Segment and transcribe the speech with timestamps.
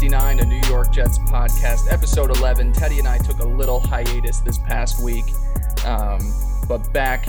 [0.00, 2.72] Chasing 69, a New York Jets podcast, episode 11.
[2.72, 5.26] Teddy and I took a little hiatus this past week,
[5.84, 6.20] um,
[6.66, 7.28] but back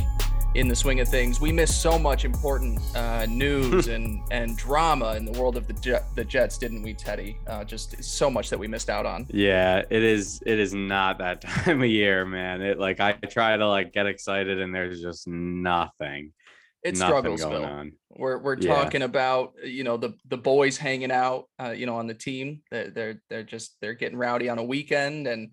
[0.55, 1.41] in the swing of things.
[1.41, 5.73] We missed so much important uh, news and, and drama in the world of the
[5.73, 7.37] Jet, the Jets, didn't we, Teddy?
[7.45, 9.27] Uh, just so much that we missed out on.
[9.29, 10.41] Yeah, it is.
[10.45, 12.61] It is not that time of year, man.
[12.61, 16.31] It like I try to like get excited, and there's just nothing.
[16.83, 17.91] It's nothing Strugglesville.
[18.09, 18.73] We're we're Yeah.
[18.75, 22.61] talking about you know the the boys hanging out, uh, you know, on the team.
[22.71, 25.51] They're, they're they're just they're getting rowdy on a weekend, and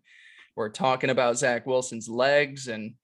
[0.57, 2.95] we're talking about Zach Wilson's legs, and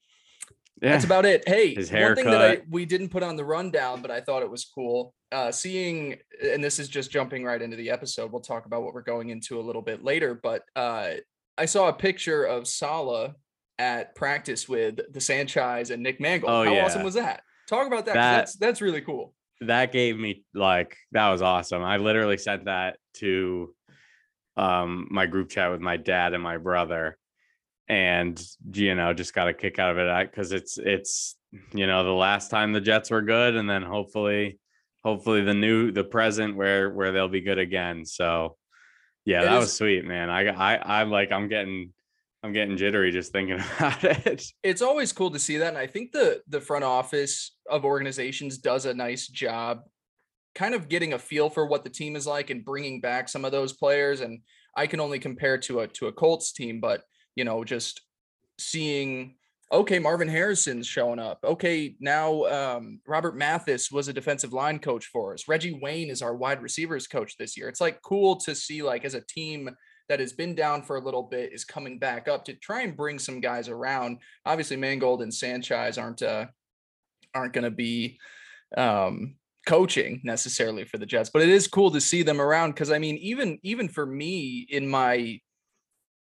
[0.82, 1.46] Yeah, that's about it.
[1.48, 4.50] Hey, one thing that I we didn't put on the rundown, but I thought it
[4.50, 5.14] was cool.
[5.30, 8.30] Uh, seeing, and this is just jumping right into the episode.
[8.30, 11.14] We'll talk about what we're going into a little bit later, but uh,
[11.58, 13.32] I saw a picture of Saleh
[13.78, 16.52] at practice with the Sanchez and Nick Mangold.
[16.52, 16.84] Oh, How yeah.
[16.84, 17.42] awesome was that?
[17.68, 18.14] Talk about that.
[18.14, 19.34] That- that's that's really cool.
[19.60, 21.82] that gave me like that was awesome.
[21.82, 23.74] I literally sent that to
[24.56, 27.18] um my group chat with my dad and my brother,
[27.88, 28.40] and
[28.72, 31.36] you know just got a kick out of it because it's it's
[31.72, 34.58] you know the last time the Jets were good, and then hopefully
[35.02, 38.04] hopefully the new the present where where they'll be good again.
[38.04, 38.56] So
[39.24, 40.28] yeah, It that is- was sweet, man.
[40.30, 41.92] I I I'm like I'm getting
[42.44, 44.44] I'm getting jittery just thinking about it.
[44.62, 48.58] it's always cool to see that and i think the the front office of organizations
[48.58, 49.80] does a nice job
[50.54, 53.46] kind of getting a feel for what the team is like and bringing back some
[53.46, 54.40] of those players and
[54.76, 57.02] i can only compare to a to a colts team but
[57.34, 58.02] you know just
[58.60, 59.34] seeing
[59.72, 61.38] okay marvin harrison's showing up.
[61.42, 65.48] Okay now um, robert mathis was a defensive line coach for us.
[65.48, 67.68] Reggie wayne is our wide receivers coach this year.
[67.68, 69.70] It's like cool to see like as a team
[70.08, 72.96] that has been down for a little bit is coming back up to try and
[72.96, 74.18] bring some guys around.
[74.44, 76.46] Obviously, Mangold and Sanchez aren't uh,
[77.34, 78.18] aren't going to be
[78.76, 82.90] um, coaching necessarily for the Jets, but it is cool to see them around because
[82.90, 85.40] I mean, even even for me in my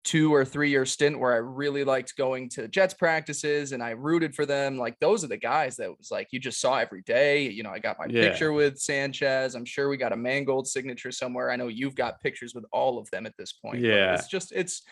[0.05, 3.89] two or three year stint where I really liked going to Jets practices and I
[3.89, 7.01] rooted for them, like those are the guys that was like you just saw every
[7.01, 7.49] day.
[7.49, 8.29] You know, I got my Yeah.
[8.29, 9.55] picture with Sanchez.
[9.55, 11.49] I'm sure we got a Mangold signature somewhere.
[11.49, 13.83] I know you've got pictures with all of them at this point.
[13.83, 14.13] Yeah.
[14.13, 14.83] It's just it's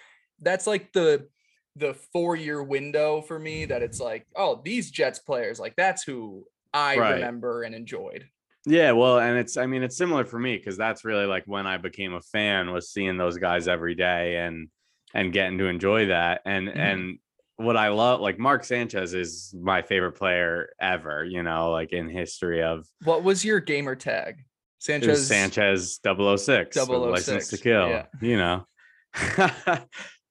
[0.42, 1.30] that's like the
[1.76, 6.04] the four year window for me that it's like, oh, these Jets players, like that's
[6.04, 7.14] who I Right.
[7.16, 8.28] remember and enjoyed.
[8.66, 11.68] Yeah, well, and it's I mean it's similar for me because that's really like when
[11.68, 14.70] I became a fan was seeing those guys every day and
[15.14, 16.42] and getting to enjoy that.
[16.46, 16.78] And Mhm.
[16.78, 17.20] and
[17.58, 22.10] what I love like Mark Sanchez is my favorite player ever, you know, like in
[22.10, 24.44] history of What was your gamer tag?
[24.80, 25.28] Sanchez.
[25.28, 28.06] Sanchez 006, 006, license to kill, yeah.
[28.22, 28.66] you know.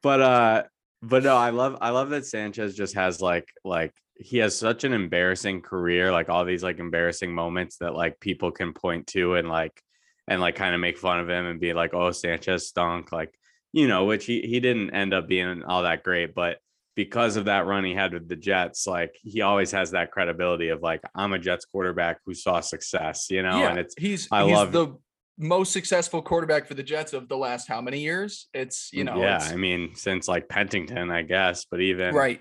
[0.02, 0.62] but uh
[1.00, 4.84] but no, I love I love that Sanchez just has like like he has such
[4.84, 9.34] an embarrassing career, like all these like embarrassing moments that like people can point to
[9.34, 9.80] and like
[10.28, 13.34] and like kind of make fun of him and be like, oh, Sanchez stunk, like
[13.72, 16.58] you know, which he he didn't end up being all that great, but
[16.94, 20.68] because of that run he had with the Jets, like he always has that credibility
[20.68, 24.28] of like I'm a Jets quarterback who saw success, you know, yeah, and it's he's
[24.30, 24.94] I he's love- the
[25.38, 28.48] most successful quarterback for the Jets of the last how many years?
[28.52, 32.40] It's you know, Mm, yeah, I mean, since like Pennington, I guess, but even right.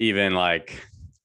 [0.00, 0.72] even like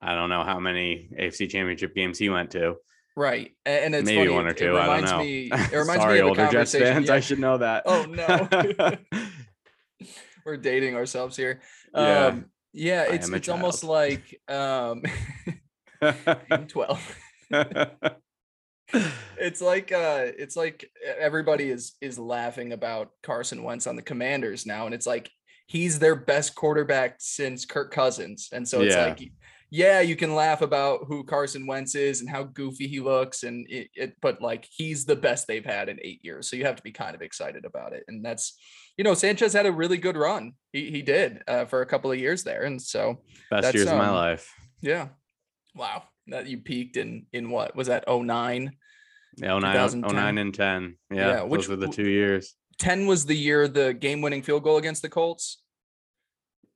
[0.02, 2.76] I don't know how many AFC Championship games he went to.
[3.18, 3.52] Right.
[3.66, 4.78] And it's Maybe funny, one or it- two.
[4.78, 5.20] It I don't reminds know.
[5.20, 7.08] me it reminds Sorry, me of older Jets fans.
[7.10, 7.84] yeah, I should know that.
[7.86, 8.96] Oh, no.
[10.50, 11.62] we're dating ourselves here.
[11.94, 12.26] Yeah.
[12.28, 15.04] Um yeah, I it's it's almost like um
[16.02, 17.16] I'm 12.
[19.38, 20.90] it's like uh it's like
[21.20, 25.30] everybody is is laughing about Carson Wentz on the Commanders now and it's like
[25.68, 29.06] he's their best quarterback since Kirk Cousins and so it's Yeah.
[29.06, 29.31] like
[29.69, 33.68] yeah you can laugh about who Carson Wentz is and how goofy he looks and
[33.69, 36.78] it, it but like he's the best they've had in 8 years so you have
[36.78, 38.57] to be kind of excited about it and that's
[39.00, 42.12] you know Sanchez had a really good run he he did uh, for a couple
[42.12, 44.54] of years there and so Best That's, years of my um, life.
[44.81, 45.07] yeah
[45.74, 48.72] wow that you peaked in in what was that 09
[49.38, 50.98] Yeah, 09, 09 and 10.
[51.12, 52.56] Yeah, Yeah, which those were the two years.
[52.80, 55.63] 10 was the year the game winning field goal against the Colts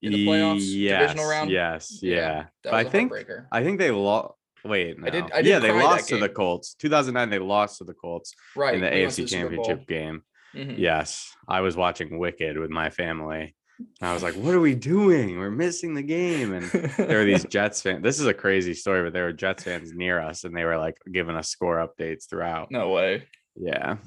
[0.01, 1.49] in the playoffs, yes, divisional round?
[1.51, 2.75] Yes, Yeah, yeah.
[2.75, 3.11] I think.
[3.51, 4.33] I think they lost.
[4.65, 5.07] Wait, no.
[5.07, 6.29] I did- I did yeah, they lost to the.
[6.29, 6.73] Colts.
[6.75, 9.27] 2009, they lost to the Colts right in the we AFC Bowl.
[9.27, 10.23] Championship game.
[10.53, 10.77] Mhm.
[10.77, 13.55] Yes, I was watching Wicked with my family.
[13.79, 15.39] And I was like, "What are we doing?
[15.39, 16.63] We're missing the game." And
[16.97, 18.03] there were these Jets fans.
[18.03, 20.77] This is a crazy story, but there were Jets fans near us, and they were
[20.77, 22.69] like giving us score updates throughout.
[22.71, 23.97] no way Yeah,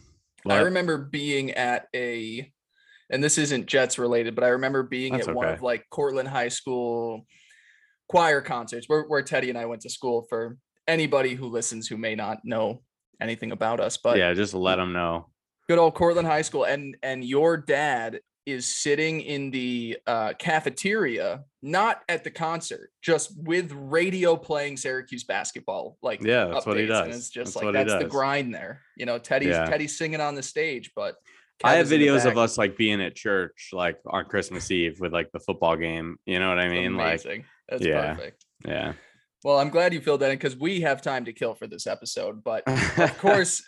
[0.49, 2.53] i remember being at a
[3.11, 6.29] and this isn't jets related but i remember being That's at one of like cortland
[6.29, 7.27] high school
[8.09, 10.57] choir concerts where, where teddy and i went to school for
[10.87, 12.83] anybody who listens who may not know
[13.21, 15.29] anything about us but yeah, just let them know.
[15.69, 21.45] Good old Cortland High School, and and your dad is sitting in the uh, cafeteria,
[21.63, 25.99] not at the concert, just with radio playing Syracuse basketball.
[26.01, 27.05] Like Yeah, that's what he updates, does.
[27.07, 28.83] And it's just That's like that's the grind there.
[28.97, 29.65] You know, Teddy's Yeah.
[29.65, 31.17] Teddy's singing on the stage, but
[31.65, 34.71] I have is in the videos of us like being at church, like on Christmas
[34.71, 36.17] Eve with like the football game.
[36.25, 36.97] You know what I mean?
[36.97, 37.23] Like.
[37.69, 38.15] That's yeah.
[38.15, 38.45] perfect.
[38.65, 38.93] yeah.
[39.43, 41.87] Well, I'm glad you filled that in because we have time to kill for this
[41.87, 42.43] episode.
[42.43, 43.63] But of course,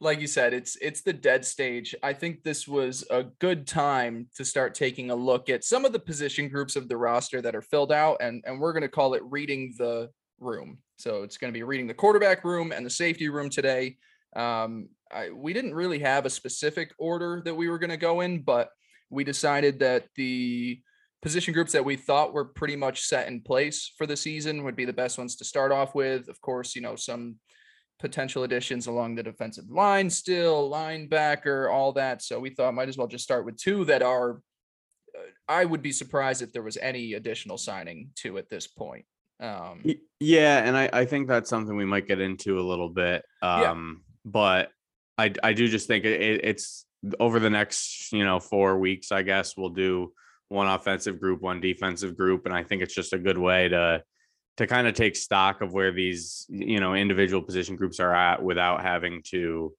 [0.00, 1.94] like you said, it's it's the dead stage.
[2.02, 5.92] I think this was a good time to start taking a look at some of
[5.92, 8.88] the position groups of the roster that are filled out, and and we're going to
[8.88, 10.78] call it reading the room.
[10.96, 13.96] So it's going to be reading the quarterback room and the safety room today.
[14.34, 18.20] Um, I, we didn't really have a specific order that we were going to go
[18.20, 18.70] in, but
[19.10, 20.80] we decided that the
[21.22, 24.76] position groups that we thought were pretty much set in place for the season would
[24.76, 26.28] be the best ones to start off with.
[26.28, 27.36] Of course, you know, some
[27.98, 32.22] potential additions along the defensive line still, linebacker, all that.
[32.22, 34.40] So we thought might as well just start with two that are
[35.16, 39.06] uh, I would be surprised if there was any additional signing to at this point.
[39.40, 39.82] Um
[40.20, 43.24] Yeah, and I, I think that's something we might get into a little bit.
[43.42, 43.70] Yeah.
[43.70, 44.70] Um, but
[45.18, 46.84] I I do just think it- it's
[47.20, 49.12] over the next you know four weeks.
[49.12, 50.12] I guess we'll do
[50.48, 54.02] one offensive group, one defensive group, and I think it's just a good way to
[54.56, 58.42] to kind of take stock of where these you know individual position groups are at
[58.42, 59.74] without having to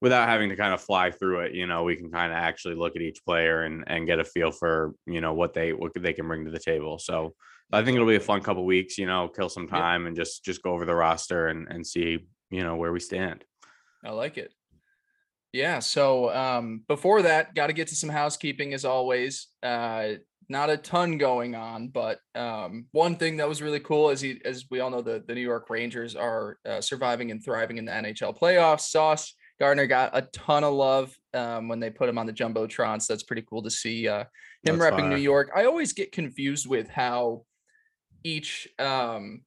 [0.00, 2.74] without having to kind of fly through it you know we can kind of actually
[2.74, 5.92] look at each player and and get a feel for you know what they what
[5.94, 7.34] they can bring to the table so
[7.72, 9.80] I think it'll be a fun couple weeks, you know, kill some Yeah.
[9.80, 13.00] time and just just go over the roster and and see, you know, where we
[13.00, 13.44] stand.
[14.04, 14.52] I like it.
[15.52, 15.80] Yeah.
[15.80, 19.48] So um, before that, got to get to some housekeeping as always.
[19.64, 20.12] Uh,
[20.48, 24.40] not a ton going on, but um, one thing that was really cool is he,
[24.44, 27.84] as we all know, the, the New York Rangers are uh, surviving and thriving in
[27.84, 28.82] the NHL playoffs.
[28.82, 33.00] Sauce Gardner got a ton of love um, when they put him on the jumbotron.
[33.00, 34.24] So that's pretty cool to see uh,
[34.62, 35.16] him That's repping New.
[35.16, 35.50] York.
[35.54, 37.44] I always get confused with how
[38.22, 39.42] each um,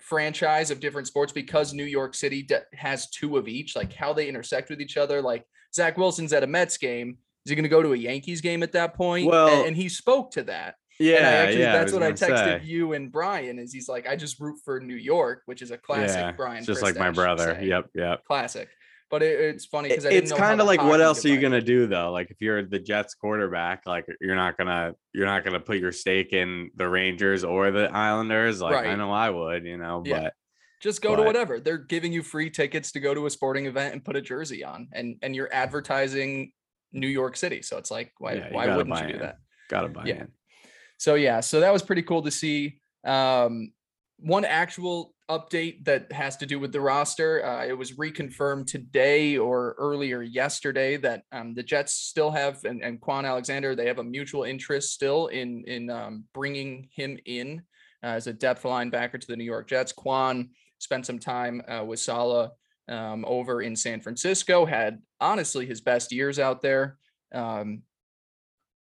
[0.00, 4.12] franchise of different sports because New York City de- has two of each, like how
[4.12, 5.22] they intersect with each other.
[5.22, 5.44] Like
[5.74, 7.18] Zach Wilson's at a Mets game.
[7.46, 9.28] Is he going to go to a Yankees game at that point?
[9.28, 10.74] Well- and, he spoke to that.
[10.98, 11.72] Yeah, and I actually, yeah.
[11.72, 12.64] that's was what I texted say.
[12.64, 13.58] you and Brian.
[13.60, 16.64] Is he's like, I just root for New York, which is a classic Yeah, Brian.
[16.64, 17.54] just like my brother.
[17.54, 17.68] saying.
[17.68, 18.24] Yep, yep.
[18.24, 18.68] classic.
[19.10, 21.60] But it, it's funny because It- it's kind of like what else are you gonna
[21.60, 22.10] do though?
[22.10, 25.92] Like if you're the Jets quarterback, like you're not gonna you're not gonna put your
[25.92, 28.60] stake in the Rangers or the Islanders.
[28.60, 30.22] Like I know I would, you know, Yeah.
[30.22, 30.32] but
[30.82, 31.60] just go to whatever.
[31.60, 34.64] They're giving you free tickets to go to a sporting event and put a jersey
[34.64, 36.52] on, and and you're advertising
[36.96, 37.62] New York City.
[37.62, 39.20] So it's like, why Yeah, you why wouldn't you do in.
[39.20, 39.38] that?
[39.68, 40.22] gotta buy Yeah.
[40.22, 40.28] in.
[40.98, 42.80] So yeah, so that was pretty cool to see.
[43.04, 43.72] Um,
[44.18, 47.44] one actual update that has to do with the roster.
[47.44, 52.82] Uh, it was reconfirmed today or earlier yesterday that um, the Jets still have and,
[52.82, 57.62] and Kwon Alexander they have a mutual interest still in in um, bringing him in
[58.02, 59.92] uh, as a depth linebacker to the New York Jets.
[59.92, 60.48] Kwon
[60.78, 62.50] spent some time uh, with Saleh
[62.88, 64.64] um, over in San Francisco.
[64.64, 66.98] Had honestly his best years out there.
[67.34, 67.82] Um,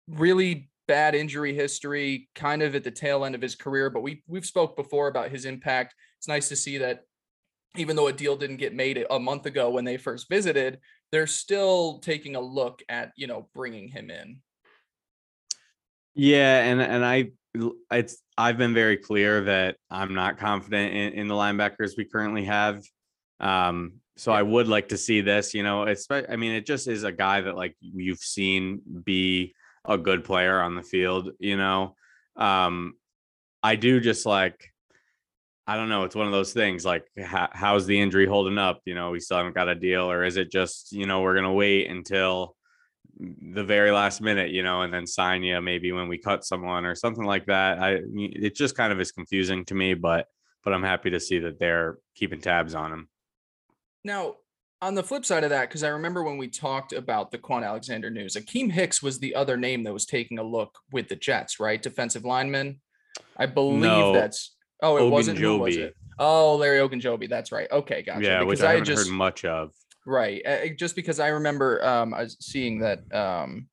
[0.08, 3.90] really bad injury history, kind of at the tail end of his career.
[3.90, 5.94] But we we've spoke before about his impact.
[6.18, 7.04] It's nice to see that
[7.76, 10.78] even though a deal didn't get made a month ago when they first visited,
[11.10, 14.40] they're still taking a look at you know bringing him in.
[16.14, 17.30] Yeah, and and I
[17.90, 22.44] it's I've been very clear that I'm not confident in, in the linebackers we currently
[22.44, 22.82] have.
[23.42, 26.86] Um, so I would like to see this, you know, it's I mean, it just
[26.86, 31.56] is a guy that like you've seen be a good player on the field, you
[31.56, 31.96] know.
[32.36, 32.94] Um,
[33.62, 34.72] I do just like
[35.66, 38.80] I don't know, it's one of those things like how, how's the injury holding up?
[38.84, 41.34] You know, we still haven't got a deal, or is it just, you know, we're
[41.34, 42.56] gonna wait until
[43.18, 46.84] the very last minute, you know, and then sign you maybe when we cut someone
[46.84, 47.78] or something like that.
[47.78, 50.26] I it just kind of is confusing to me, but
[50.64, 53.08] but I'm happy to see that they're keeping tabs on him.
[54.04, 54.36] Now,
[54.80, 57.64] on the flip side of that, because I remember when we talked about the Kwon
[57.64, 61.16] Alexander news, Akiem Hicks was the other name that was taking a look with the
[61.16, 61.80] Jets, right?
[61.80, 62.80] Defensive lineman.
[63.36, 65.94] I believe No, that's oh, it wasn't who was it?
[66.18, 67.28] Oh, Larry Ogunjobi.
[67.28, 67.70] That's right.
[67.70, 68.24] Okay, gotcha.
[68.24, 69.70] yeah, which Because I I haven't just heard much of.
[70.04, 70.42] right,
[70.76, 73.68] just because I remember um I was seeing that um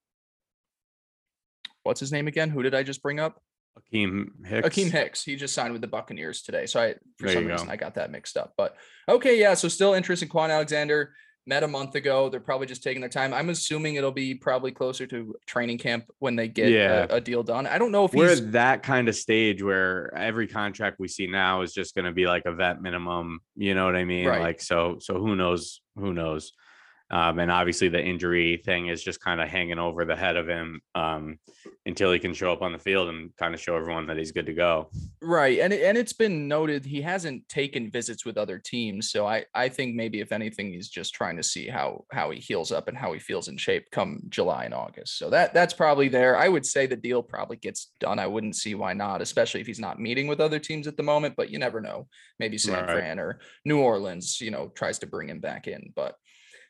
[1.84, 2.50] what's his name again?
[2.50, 3.42] Who did I just bring up?
[3.78, 4.68] Akiem Hicks.
[4.68, 5.24] Akiem Hicks.
[5.24, 6.66] He just signed with the Buccaneers today.
[6.66, 7.74] So I for There some reason go.
[7.74, 8.54] I got that mixed up.
[8.58, 8.76] But
[9.08, 9.54] okay, yeah.
[9.54, 11.14] So still interest in Kwon Alexander.
[11.46, 12.30] Met a month ago.
[12.30, 13.34] They're probably just taking their time.
[13.34, 17.08] I'm assuming it'll be probably closer to training camp when they get Yeah.
[17.10, 17.66] a, a deal done.
[17.66, 21.08] I don't know if We're he's at that kind of stage where every contract we
[21.08, 23.40] see now is just going to be like a vet minimum.
[23.56, 24.28] You know what I mean?
[24.28, 24.42] Right.
[24.42, 24.98] Like so.
[25.00, 25.82] So who knows?
[25.96, 26.52] Who knows?
[27.12, 30.48] Um, and obviously the injury thing is just kind of hanging over the head of
[30.48, 31.40] him um,
[31.86, 34.32] until he can show up on the field and kind of show everyone that he's
[34.32, 34.90] good to go.
[35.22, 35.60] Right.
[35.60, 39.10] And it, and it's been noted he hasn't taken visits with other teams.
[39.10, 42.40] So I I think maybe if anything he's just trying to see how how he
[42.40, 45.18] heals up and how he feels in shape come July and August.
[45.18, 46.38] So that that's probably there.
[46.38, 48.20] I would say the deal probably gets done.
[48.20, 51.04] I wouldn't see why not, especially if he's not meeting with other teams at the
[51.04, 52.08] moment, but you never know.
[52.40, 52.92] Maybe San Right.
[52.92, 56.16] Fran or New Orleans, you know, tries to bring him back in, but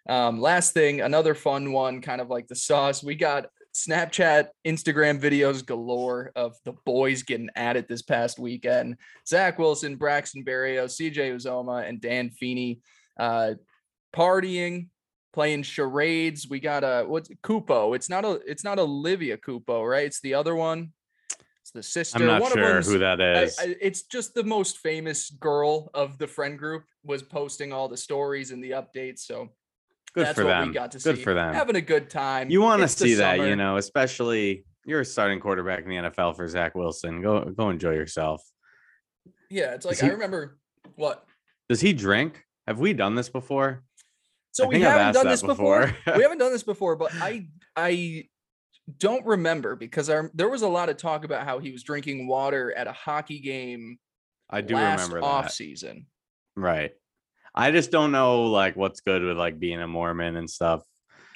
[0.09, 3.03] um, last thing, another fun one, kind of like the sauce.
[3.03, 8.97] We got Snapchat, Instagram videos galore of the boys getting at it this past weekend.
[9.27, 12.79] Zach Wilson, Braxton Berrios, CJ Uzomah, and Dan Feeney
[13.19, 13.53] uh,
[14.15, 14.87] partying,
[15.31, 16.47] playing charades.
[16.49, 17.95] We got a what's Culpo.
[17.95, 20.05] It's not a it's not Olivia Culpo, right?
[20.07, 20.91] It's the other one.
[21.61, 22.17] It's the sister.
[22.17, 23.59] I'm not one sure who that is.
[23.59, 27.87] I- I- it's just the most famous girl of the friend group was posting all
[27.87, 29.19] the stories and the updates.
[29.19, 29.49] So
[30.13, 30.67] good that's for what them.
[30.69, 31.23] we got to good see.
[31.23, 31.53] for them.
[31.53, 32.49] Having a good time.
[32.49, 36.35] you want to see that, you know, especially you're a starting quarterback in the NFL
[36.35, 37.21] for Zach Wilson.
[37.21, 38.41] Go go enjoy yourself.
[39.49, 40.57] Yeah, it's like he- I remember
[40.95, 41.25] what.
[41.69, 42.43] Does he drink?
[42.67, 43.83] Have we done this before?
[44.51, 45.87] So I we haven't done this before.
[45.87, 46.15] before.
[46.17, 48.25] we haven't done this before, but I I
[48.97, 52.27] don't remember because I, there was a lot of talk about how he was drinking
[52.27, 53.99] water at a hockey game
[54.49, 55.51] I do last remember off that.
[55.53, 56.07] season.
[56.55, 56.91] Right.
[57.55, 60.83] I just don't know like what's good with like being a Mormon and stuff.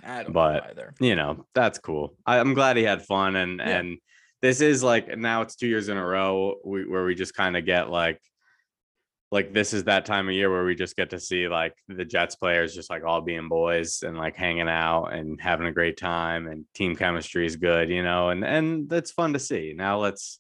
[0.05, 0.93] I don't But- know either.
[0.99, 2.15] You know, that's cool.
[2.25, 3.79] I, I'm glad he had fun and Yeah.
[3.79, 3.97] and
[4.41, 7.55] this is like now it's two years in a row we, where we just kind
[7.55, 8.19] of get like
[9.31, 12.05] like this is that time of year where we just get to see like the
[12.05, 15.97] Jets players just like all being boys and like hanging out and having a great
[15.97, 19.73] time and team chemistry is good, you know, and and that's fun to see.
[19.75, 20.39] Now let's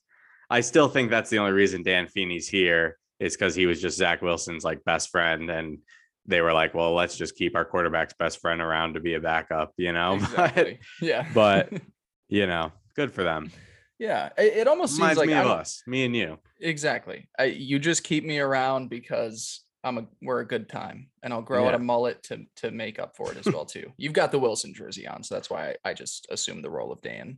[0.49, 3.97] I still think that's the only reason Dan Feeney's here is because he was just
[3.97, 5.79] Zach Wilson's like best friend and
[6.25, 9.19] they were like, well, let's just keep our quarterback's best friend around to be a
[9.19, 10.13] backup, you know.
[10.21, 10.79] Exactly.
[11.01, 11.27] yeah.
[11.33, 11.71] but
[12.29, 13.51] you know, good for them.
[13.99, 16.39] yeah, it, it almost seems like me I of us, me and you.
[16.59, 17.27] exactly.
[17.37, 21.41] I, you just keep me around because I'm a we're a good time, and I'll
[21.41, 23.91] grow out a mullet to to make up for it as well too.
[23.97, 26.91] You've got the Wilson jersey on, so that's why I, I just assumed the role
[26.91, 27.37] of Dan.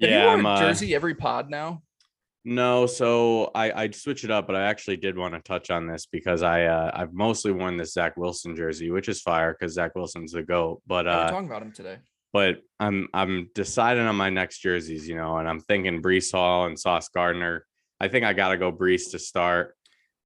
[0.00, 1.82] Have Yeah, you worn I'm a uh, jersey every pod now?
[2.44, 5.86] No, so I I switch it up, but I actually did want to touch on
[5.86, 9.74] this because I uh, I've mostly worn this Zach Wilson jersey, which is fire because
[9.74, 10.82] Zach Wilson's the goat.
[10.86, 11.98] But we're uh, talking about him today.
[12.32, 16.66] but I'm I'm deciding on my next jerseys, you know, and I'm thinking Breece Hall
[16.66, 17.64] and Sauce Gardner.
[18.00, 19.76] I think I gotta go Breece to start,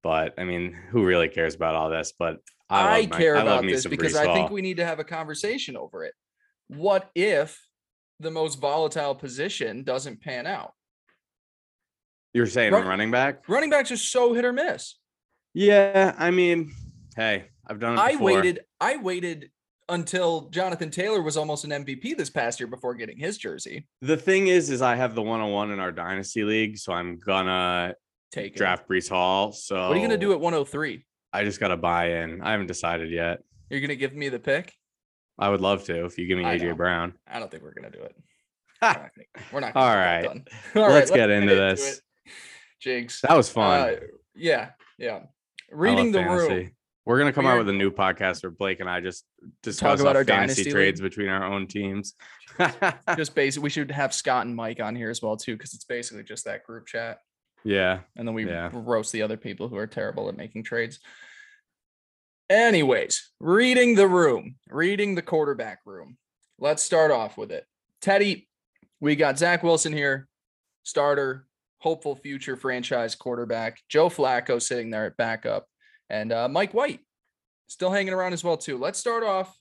[0.03, 2.15] but I mean, who really cares about all this?
[2.19, 2.39] But
[2.71, 5.01] I, I, my- care I about this because Breece I think we need to have
[5.01, 6.15] a conversation over it.
[6.69, 7.61] What if
[8.21, 10.73] the most volatile position doesn't pan out?
[12.37, 13.49] You're saying Run- running back?
[13.49, 14.97] Running backs are so hit or miss.
[15.55, 16.71] Yeah, I mean,
[17.17, 17.99] hey, I've done it.
[17.99, 18.61] I waited.
[18.79, 19.51] I waited
[19.89, 23.87] until Jonathan Taylor was almost an MVP this past year before getting his jersey.
[24.03, 26.93] The thing is, is I have the one on one in our dynasty league, so
[26.93, 27.95] I'm gonna
[28.33, 28.57] Take it.
[28.59, 29.51] draft Breece Hall.
[29.53, 31.07] So What are you gonna do at 103?
[31.33, 32.43] I just gotta buy in.
[32.43, 33.39] I haven't decided yet.
[33.71, 34.75] You're gonna give me the pick?
[35.39, 36.75] I would love to if you give me I AJ know.
[36.75, 37.15] Brown.
[37.27, 38.15] I don't think we're gonna do it.
[38.83, 40.29] We're not gonna, we're not gonna All right.
[40.75, 41.97] Let's right, get into this.
[41.97, 42.03] it.
[42.81, 43.21] Jigs.
[43.23, 43.81] That was fun.
[43.81, 43.97] Uh,
[44.35, 45.21] yeah, yeah.
[45.71, 46.71] Reading the room.
[47.05, 49.25] We're gonna come out We're- with a new podcast where Blake and I just
[49.63, 51.11] discuss about our our fantasy dynasty trades league?
[51.11, 52.15] between our own teams.
[53.17, 55.85] just basically we should have Scott and Mike on here as well too because it's
[55.85, 57.19] basically just that group chat
[57.65, 58.01] yeah.
[58.17, 58.71] and then we Yeah.
[58.73, 60.99] roast the other people who are terrible at making trades.
[62.49, 66.17] Anyways, reading the room, reading the quarterback room.
[66.59, 67.67] Let's start off with it.
[68.01, 68.49] Teddy,
[69.01, 70.29] we got Zach Wilson here,
[70.85, 71.47] starter,
[71.87, 73.79] hopeful future franchise quarterback.
[73.89, 75.67] Joe Flacco sitting there at backup,
[76.11, 76.99] and uh, Mike White
[77.69, 78.77] still hanging around as well too.
[78.77, 79.57] Let's start off.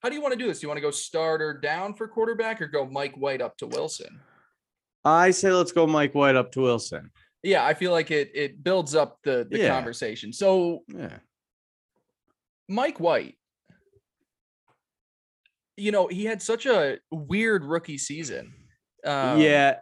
[0.00, 0.60] How do you want to do this?
[0.60, 3.66] Do you want to go starter down for quarterback or go Mike White up to
[3.66, 4.20] Wilson?
[5.04, 7.10] I say let's go Mike White up to Wilson.
[7.42, 9.68] Yeah, I feel like it it builds up the the Yeah.
[9.74, 10.32] conversation.
[10.32, 11.18] So Yeah.
[12.68, 13.36] Mike White,
[15.76, 18.54] you know, he had such a weird rookie season.
[19.04, 19.80] Um, yeah.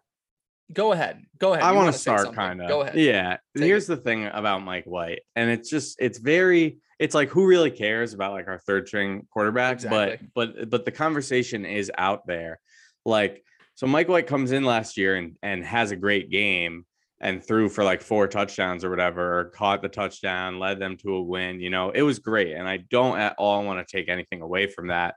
[0.73, 1.25] Go ahead.
[1.38, 1.64] Go ahead.
[1.64, 2.69] I want wanna start kind of.
[2.69, 2.97] Go ahead.
[2.97, 3.37] Yeah.
[3.57, 7.47] Take Here's the thing about Mike White, and it's just it's very it's like who
[7.47, 10.29] really cares about like our third string quarterback, Exactly.
[10.35, 12.61] but but but the conversation is out there.
[13.05, 16.87] Like so, Mike White comes in last year and and has a great game
[17.21, 21.14] and threw for like four touchdowns or whatever, or caught the touchdown, led them to
[21.14, 21.61] a win.
[21.61, 24.67] You know, it was great, and I don't at all want to take anything away
[24.69, 25.14] from that.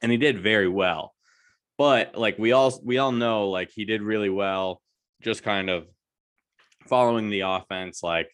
[0.00, 1.14] And he did very well
[1.78, 4.82] but like we all we all know like he did really well
[5.22, 5.86] just kind of
[6.86, 8.30] following the offense like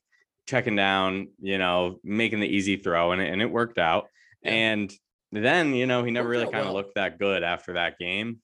[0.46, 4.08] checking down you know making the easy throw and it, and it worked out
[4.42, 4.52] Yeah.
[4.52, 4.92] and
[5.32, 6.74] then you know he never really kind of well.
[6.74, 8.38] looked that good after that game.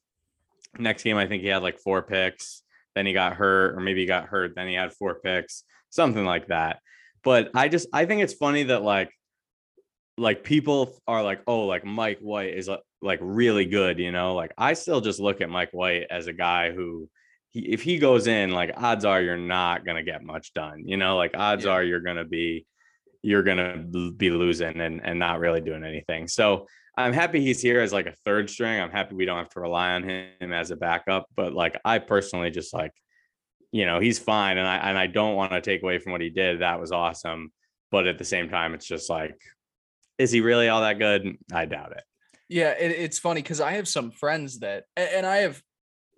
[0.78, 2.62] Next game, I think he had like four picks.
[2.96, 4.54] Then he got hurt, or maybe he got hurt.
[4.56, 6.80] Then he had four picks, something like that.
[7.22, 9.10] But I just I think it's funny that like
[10.20, 14.34] like people are like, oh, like Mike White is like, like really good, you know.
[14.34, 17.08] Like I still just look at Mike White as a guy who
[17.48, 20.96] he, if he goes in, like odds are you're not gonna get much done, you
[20.96, 21.16] know.
[21.16, 21.72] Like odds Yeah.
[21.72, 22.66] are you're gonna be
[23.22, 26.28] you're gonna be losing and and not really doing anything.
[26.28, 28.78] So I'm happy he's here as like a third string.
[28.78, 31.26] I'm happy we don't have to rely on him as a backup.
[31.34, 32.92] But like I personally just like,
[33.72, 36.20] you know, he's fine, and I and I don't want to take away from what
[36.20, 36.60] he did.
[36.60, 37.52] That was awesome.
[37.90, 39.34] But at the same time, it's just like,
[40.20, 41.36] is he really all that good?
[41.50, 42.04] I doubt it.
[42.50, 45.62] Yeah, it, it's funny because I have some friends that, and I have,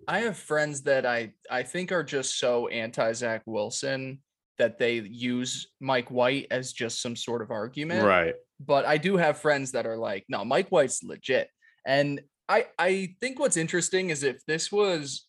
[0.07, 4.19] I have friends that I I think are just so anti Zach Wilson
[4.57, 8.05] that they use Mike White as just some sort of argument.
[8.05, 8.35] Right.
[8.59, 11.47] But I do have friends that are like, no, Mike White's legit.
[11.85, 12.19] And
[12.49, 15.25] I I think what's interesting is if this was,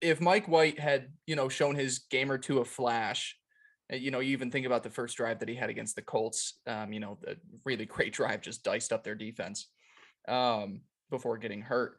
[0.00, 3.36] if Mike White had you know shown his game or two of flash.
[3.92, 6.02] Uh, You know, you even think about the first drive that he had against the
[6.02, 6.60] Colts.
[6.66, 9.68] Um, you know, the really great drive just diced up their defense
[10.26, 11.98] um, before getting hurt.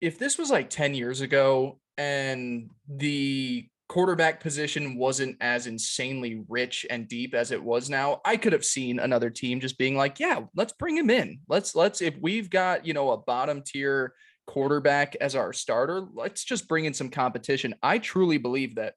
[0.00, 6.86] If this was like 10 years ago and the quarterback position wasn't as insanely rich
[6.90, 10.20] and deep as it was now, I could have seen another team just being like,
[10.20, 11.40] yeah, let's bring him in.
[11.48, 14.14] Let's, let's, if we've got, you know, a bottom tier
[14.46, 17.74] quarterback as our starter, let's just bring in some competition.
[17.82, 18.94] I truly believe that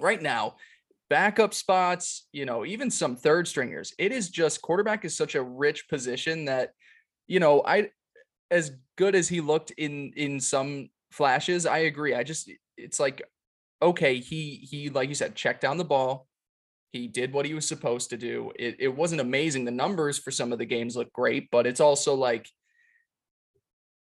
[0.00, 0.56] right now,
[1.08, 5.42] backup spots, you know, even some third stringers, it is just quarterback is such a
[5.42, 6.72] rich position that,
[7.26, 7.90] you know, I
[8.50, 12.14] as good as he looked in in some flashes, I agree.
[12.14, 13.22] I just it's like
[13.82, 16.26] okay, he he like you said, checked down the ball.
[16.92, 18.52] He did what he was supposed to do.
[18.58, 19.64] It it wasn't amazing.
[19.64, 22.48] The numbers for some of the games look great, but it's also like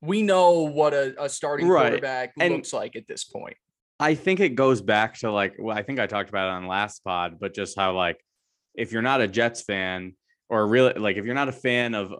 [0.01, 1.83] we know what a, a starting Right.
[1.89, 3.55] quarterback And- looks like at this point.
[3.99, 6.67] I think it goes back to like well, I think I talked about it on
[6.67, 8.23] last pod, but just how like
[8.75, 10.13] if you're not a Jets fan
[10.49, 12.13] or really like if you're not a fan of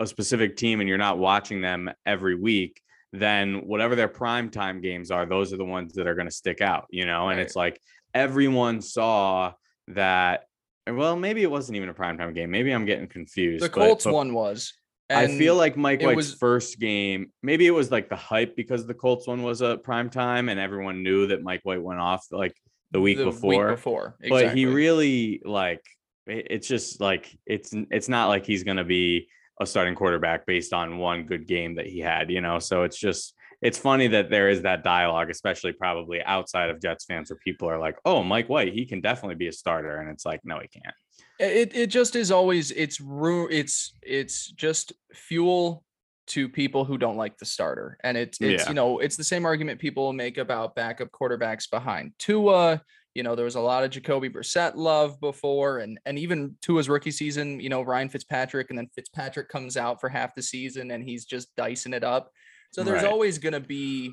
[0.00, 2.80] a specific team and you're not watching them every week,
[3.12, 6.34] then whatever their prime time games are, those are the ones that are going to
[6.34, 7.28] stick out, you know.
[7.28, 7.46] And Right.
[7.46, 7.80] it's like
[8.14, 9.52] everyone saw
[9.88, 10.44] that.
[10.88, 12.50] Well, maybe it wasn't even a primetime game.
[12.50, 13.64] Maybe I'm getting confused.
[13.64, 14.72] The but- Colts but one was.
[15.10, 18.86] I feel like Mike White's was- first game, maybe it was like the hype because
[18.86, 22.26] the Colts one was a prime time and everyone knew that Mike White went off
[22.30, 22.54] like
[22.90, 23.70] the week before.
[23.70, 25.84] before, But he really like
[26.26, 29.28] it's just like it's it's not like he's gonna be
[29.60, 32.58] a starting quarterback based on one good game that he had, you know.
[32.58, 37.04] So it's just it's funny that there is that dialogue, especially probably outside of Jets
[37.04, 40.08] fans, where people are like, "Oh, Mike White, he can definitely be a starter," and
[40.08, 40.94] it's like, no, he can't.
[41.40, 45.82] It it just is always it's ru- it's it's just fuel
[46.28, 48.68] to people who don't like the starter and it's it's Yeah.
[48.68, 52.82] you know it's the same argument people make about backup quarterbacks behind Tua
[53.14, 56.88] you know there was a lot of Jacoby Brissett love before and and even Tua's
[56.88, 60.90] rookie season you know Ryan Fitzpatrick and then Fitzpatrick comes out for half the season
[60.92, 62.30] and he's just dicing it up
[62.72, 63.10] so there's Right.
[63.10, 64.12] always going to be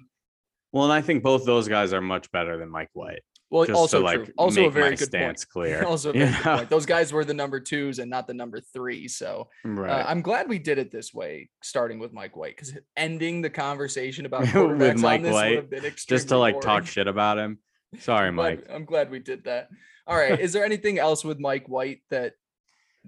[0.72, 3.22] Well, and I think both those guys are much better than Mike White.
[3.50, 5.84] Well Just also to like true also a very good stance point clear.
[5.86, 8.60] also a very good point those guys were the number twos and not the number
[8.60, 9.90] three so Right.
[10.02, 13.50] Uh, I'm glad we did it this way, starting with Mike White, because ending the
[13.50, 17.08] conversation about With Mike on this White, would have been just to like talk shit
[17.08, 17.60] about him.
[18.00, 18.68] Sorry, I'm glad- Mike.
[18.70, 19.70] I'm glad we did that.
[20.08, 20.40] All right.
[20.40, 22.34] Is there anything else with Mike White that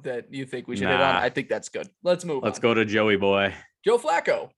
[0.04, 1.16] that you think we should hit on?
[1.16, 1.90] I think that's good.
[2.04, 2.44] Let's move on.
[2.44, 2.64] Let's on.
[2.64, 3.54] go to Joey Boy.
[3.86, 4.50] Joe Flacco,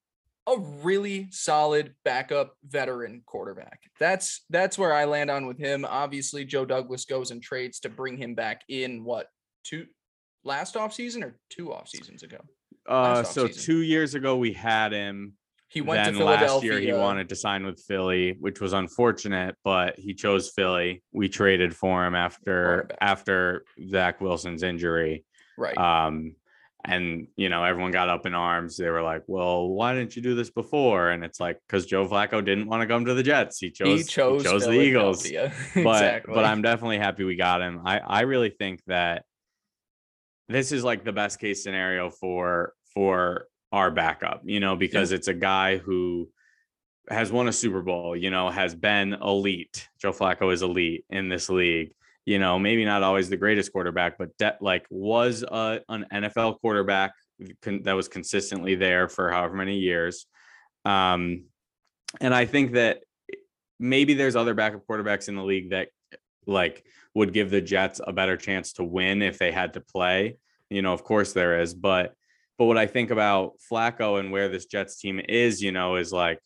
[0.48, 3.82] a really solid backup veteran quarterback.
[4.00, 5.86] That's that's where I land on with him.
[5.86, 9.28] Obviously, Joe Douglas goes and trades to bring him back in what
[9.64, 9.86] two
[10.44, 12.40] last off season or two off seasons ago.
[12.88, 15.34] Uh, so two years ago we had him.
[15.68, 16.54] He went then to Philadelphia.
[16.54, 21.02] last year he wanted to sign with Philly, which was unfortunate, but he chose Philly.
[21.14, 25.24] We traded for him after after Zach Wilson's injury.
[25.58, 25.78] right.
[25.78, 26.36] Um,
[26.86, 28.78] and you know, everyone got up in arms.
[28.78, 32.08] They were like, "Well, why didn't you do this before?" And it's like, because Joe
[32.08, 33.60] Flacco didn't want to come to the Jets.
[33.60, 35.30] He chose he chose, the Eagles.
[35.32, 36.34] But exactly.
[36.34, 37.82] but I'm definitely happy we got him.
[37.86, 39.26] I I really think that
[40.50, 45.28] this is like the best case scenario for for our backup, you know, because it's
[45.28, 46.30] a guy who
[47.10, 49.88] has won a Super Bowl, you know, has been elite.
[50.00, 51.94] Joe Flacco is elite in this league.
[52.32, 56.62] You know, maybe not always the greatest quarterback, but de- like was a, an NFL
[56.62, 57.12] quarterback
[57.66, 60.26] that was consistently there for however many years.
[60.86, 61.46] Um,
[62.22, 63.00] and I think that
[63.80, 65.90] maybe there's other backup quarterbacks in the league that
[66.48, 70.38] like would give the Jets a better chance to win if they had to play.
[70.70, 72.14] You know, of course there is, but
[72.58, 76.14] But what I think about Flacco and where this Jets team is, you know, is
[76.14, 76.40] like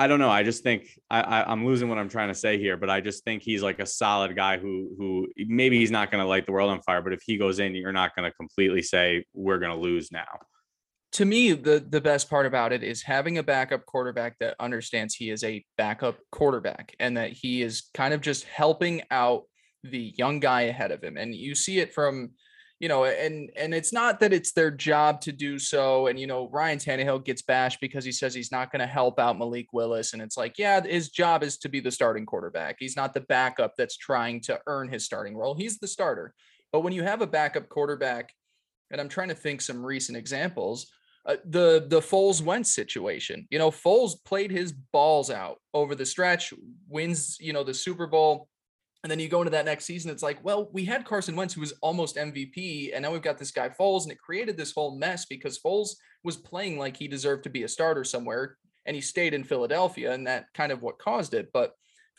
[0.00, 0.30] I don't know.
[0.30, 3.02] I just think I, I am losing what I'm trying to say here, but I
[3.02, 6.46] just think he's like a solid guy who who maybe he's not going to light
[6.46, 9.26] the world on fire, but if he goes in, you're not going to completely say
[9.34, 10.24] we're going to lose now.
[11.12, 15.14] To me, the the best part about it is having a backup quarterback that understands
[15.14, 19.42] he is a backup quarterback and that he is kind of just helping out
[19.84, 21.18] the young guy ahead of him.
[21.18, 22.30] And you see it from
[22.80, 26.06] you know, and and it's not that it's their job to do so.
[26.06, 29.20] And you know, Ryan Tannehill gets bashed because he says he's not going to help
[29.20, 32.76] out Malik Willis, and it's like, yeah, his job is to be the starting quarterback.
[32.78, 35.54] He's not the backup that's trying to earn his starting role.
[35.54, 36.34] He's the starter.
[36.72, 38.32] But when you have a backup quarterback,
[38.90, 40.90] and I'm trying to think some recent examples,
[41.26, 43.46] uh, the the Foles Wentz situation.
[43.50, 46.54] You know, Foles played his balls out over the stretch,
[46.88, 48.48] wins you know the Super Bowl,
[49.02, 51.54] and then you go into that next season, it's like, well, we had Carson Wentz,
[51.54, 54.72] who was almost MVP, and now we've got this guy Foles, and it created this
[54.72, 55.90] whole mess because Foles
[56.22, 60.12] was playing like he deserved to be a starter somewhere, and he stayed in Philadelphia,
[60.12, 61.48] and that kind of what caused it.
[61.52, 61.72] But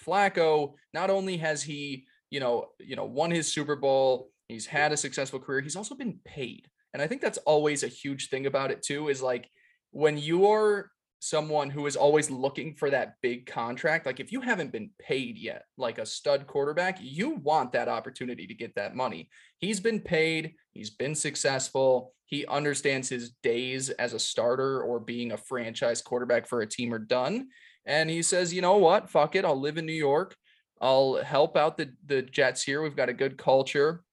[0.04, 4.92] Flacco, not only has he, you know, you know, won his Super Bowl, he's had
[4.92, 6.68] a successful career, he's also been paid.
[6.94, 9.50] And I think that's always a huge thing about it too, is like
[9.92, 10.90] when you're
[11.24, 14.08] someone who is always looking for that big contract.
[14.08, 18.48] Like if you haven't been paid yet, like a stud quarterback, you want that opportunity
[18.48, 19.30] to get that money.
[19.60, 22.14] He's been paid, he's been successful.
[22.26, 26.92] He understands his days as a starter or being a franchise quarterback for a team
[26.92, 27.50] are done.
[27.86, 29.10] And he says, you know what?
[29.10, 29.46] Fuck it.
[29.46, 30.36] I'll live in New York.
[30.82, 32.82] I'll help out the, the Jets here.
[32.82, 34.04] We've got a good culture.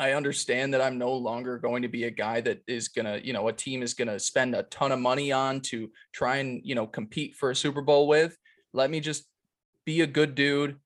[0.00, 3.24] I understand that I'm no longer going to be a guy that is going to,
[3.24, 6.36] you know, a team is going to spend a ton of money on to try
[6.36, 8.34] and, you know, compete for a Super Bowl with.
[8.72, 9.26] Let me just
[9.84, 10.76] be a good dude,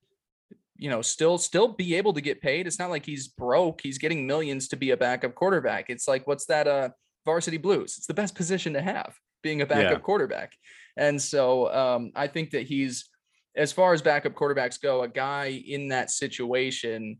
[0.76, 2.66] you know, still still be able to get paid.
[2.66, 3.80] It's not like he's broke.
[3.82, 5.90] He's getting millions to be a backup quarterback.
[5.90, 6.88] It's like what's that uh
[7.24, 7.94] varsity blues?
[7.96, 9.98] It's the best position to have, being a backup yeah.
[9.98, 10.52] quarterback.
[10.96, 13.08] And so um I think that he's
[13.56, 17.18] as far as backup quarterbacks go, a guy in that situation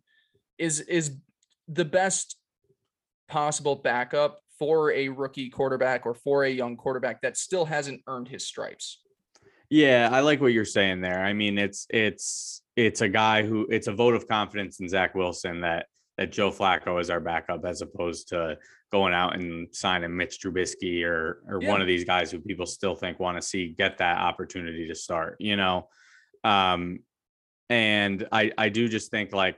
[0.58, 1.18] is is
[1.68, 2.36] the best
[3.28, 8.28] possible backup for a rookie quarterback or for a young quarterback that still hasn't earned
[8.28, 9.00] his stripes.
[9.70, 11.24] Yeah, I like what you're saying there.
[11.24, 15.14] I mean, it's it's it's a guy who it's a vote of confidence in Zach
[15.14, 18.56] Wilson that that Joe Flacco is our backup as opposed to
[18.92, 21.68] going out and signing Mitch Trubisky or or yeah.
[21.68, 24.94] one of these guys who people still think want to see get that opportunity to
[24.94, 25.88] start, you know.
[26.44, 27.00] Um
[27.70, 29.56] and I I do just think like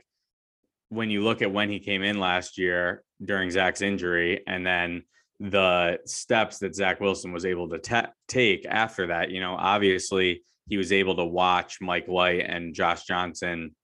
[0.89, 5.03] when you look at when he came in last year during Zach's injury, and then
[5.39, 10.43] the steps that Zach Wilson was able to ta- take after that, you know, obviously
[10.67, 13.75] he was able to watch Mike White and Josh Johnson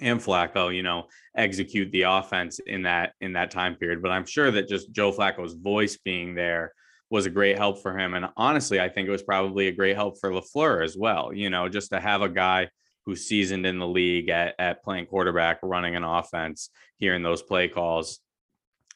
[0.00, 4.02] and Flacco, you know, execute the offense in that in that time period.
[4.02, 6.72] But I'm sure that just Joe Flacco's voice being there
[7.10, 8.14] was a great help for him.
[8.14, 11.32] And honestly, I think it was probably a great help for LaFleur as well.
[11.34, 12.68] You know, just to have a guy
[13.10, 17.66] who's seasoned in the league at, at playing quarterback, running an offense, hearing those play
[17.66, 18.20] calls,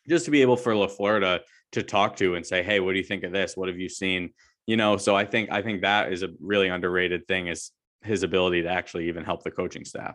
[0.08, 2.98] just to be able for LaFleur to to talk to and say, hey, what do
[2.98, 3.56] you think of this?
[3.56, 4.30] What have you seen?
[4.66, 7.72] You know, so I think I think that is a really underrated thing is
[8.02, 10.14] his ability to actually even help the coaching staff.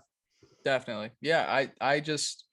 [0.64, 1.12] Definitely.
[1.20, 2.46] Yeah, I I just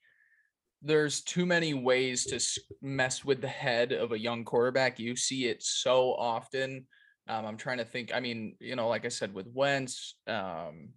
[0.83, 4.99] there's too many ways to mess with the head of a young quarterback.
[4.99, 6.87] You see it so often.
[7.29, 8.11] Um, I'm trying to think.
[8.13, 10.91] I mean, you know, like I said with Wentz, um,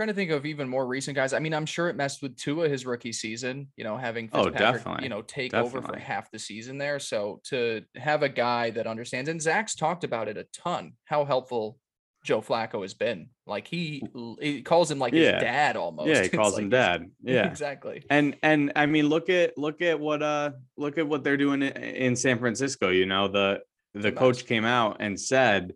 [0.00, 1.34] trying to think of even more recent guys.
[1.34, 4.48] I mean, I'm sure it messed with Tua his rookie season, you know, having oh,
[4.48, 5.02] definitely.
[5.02, 5.78] you know, take definitely.
[5.78, 6.98] over for half the season there.
[6.98, 11.26] So to have a guy that understands, and Zach's talked about it a ton, how
[11.26, 11.76] helpful
[12.24, 13.28] Joe Flacco has been.
[13.46, 14.02] Like he,
[14.40, 15.34] he calls him like yeah.
[15.34, 16.08] his dad almost.
[16.08, 17.10] Yeah, he calls like him dad.
[17.22, 18.02] Yeah, exactly.
[18.08, 21.60] And and I mean, look at look at what uh look at what they're doing
[21.60, 22.88] in San Francisco.
[22.88, 23.60] You know, the
[23.92, 25.74] the coach came out and said,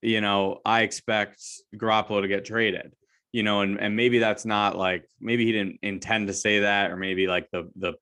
[0.00, 1.42] you know, I expect
[1.74, 2.92] Garoppolo to get traded
[3.32, 6.90] you know, and, and maybe that's not like maybe he didn't intend to say that,
[6.90, 7.94] or maybe like the the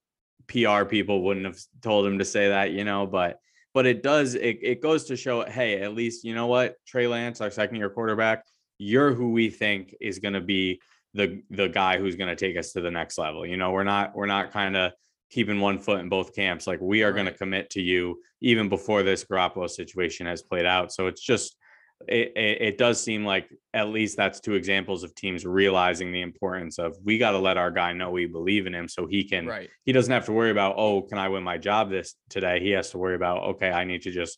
[0.47, 3.39] PR people wouldn't have told him to say that, you know, but
[3.73, 7.07] but it does it, it goes to show, hey, at least you know what, Trey
[7.07, 8.43] Lance, our second year quarterback,
[8.77, 10.81] you're who we think is gonna be
[11.13, 13.45] the the guy who's gonna take us to the next level.
[13.45, 14.93] You know, we're not we're not kind of
[15.29, 16.67] keeping one foot in both camps.
[16.67, 17.15] Like we are right.
[17.15, 20.93] going to commit to you even before this Garoppolo situation has played out.
[20.93, 21.57] So it's just
[22.07, 26.21] it, it, it, does seem like at least that's two examples of teams realizing the
[26.21, 29.23] importance of we got to let our guy know we believe in him so he
[29.23, 29.69] can right.
[29.83, 32.69] he doesn't have to worry about oh can i win my job this today he
[32.69, 34.37] has to worry about okay i need to just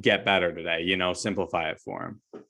[0.00, 2.42] get better today you know simplify it for him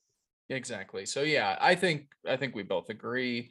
[0.50, 3.50] exactly so yeah i think i think we both agree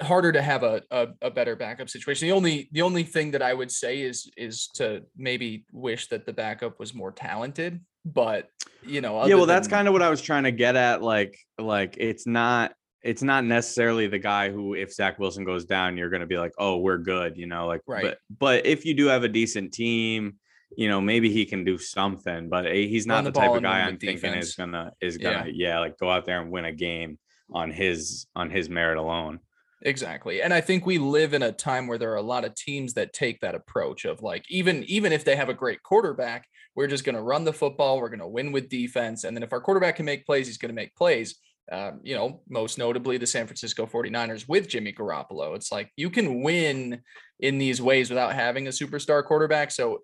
[0.00, 2.28] harder to have a, a a better backup situation.
[2.28, 6.26] The only the only thing that I would say is is to maybe wish that
[6.26, 7.80] the backup was more talented.
[8.04, 8.50] But
[8.82, 11.02] you know, yeah, well, that's than- kind of what I was trying to get at.
[11.02, 15.98] Like, like it's not it's not necessarily the guy who, if Zach Wilson goes down,
[15.98, 18.02] you're going to be like, oh, we're good, you know, like, Right.
[18.02, 20.36] But but if you do have a decent team,
[20.76, 22.48] you know, maybe he can do something.
[22.48, 24.48] But eh, he's not the the type of guy I'm thinking defense.
[24.48, 25.78] is gonna is gonna yeah.
[25.80, 27.18] like go out there and win a game
[27.52, 29.40] on his on his merit alone.
[29.82, 30.40] Exactly.
[30.42, 32.94] And I think we live in a time where there are a lot of teams
[32.94, 36.86] that take that approach of like even even if they have a great quarterback, we're
[36.86, 39.52] just going to run the football, we're going to win with defense and then if
[39.52, 41.36] our quarterback can make plays, he's going to make plays.
[41.72, 45.56] Um, you know, most notably the San Francisco 49ers with Jimmy Garoppolo.
[45.56, 47.00] It's like you can win
[47.40, 49.70] in these ways without having a superstar quarterback.
[49.70, 50.00] So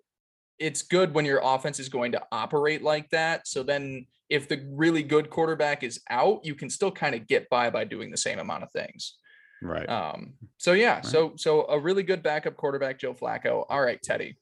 [0.57, 3.47] it's good when your offense is going to operate like that.
[3.47, 7.49] So then if the really good quarterback is out, you can still kind of get
[7.49, 9.15] by by doing the same amount of things.
[9.61, 9.87] Right.
[9.87, 13.65] Um, so yeah, so so a really good backup quarterback, Joe Flacco.
[13.69, 14.37] All right, Teddy.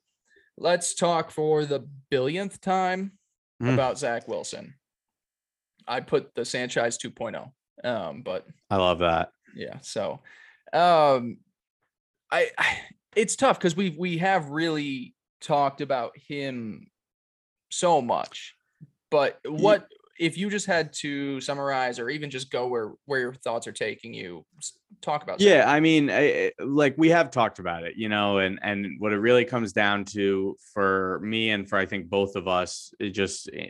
[0.58, 3.14] Let's talk for the billionth time
[3.62, 3.70] Hmm.
[3.70, 4.76] about Zach Wilson.
[5.88, 7.52] I put the Sanchez 2.0.
[7.84, 9.32] Um, but I love that.
[9.56, 10.22] yeah, so
[10.72, 11.38] um
[12.32, 12.80] I, I
[13.16, 16.88] it's tough because we we have really talked about him
[17.72, 18.56] so much.
[19.12, 19.88] But what
[20.20, 23.72] if you just had to summarize or even just go where where your thoughts are
[23.72, 24.46] taking you
[25.02, 28.60] talk about Yeah, I mean, I- like we have talked about it, you know, and
[28.62, 32.48] and what it really comes down to for me and for I think both of
[32.48, 33.70] us, it just eh,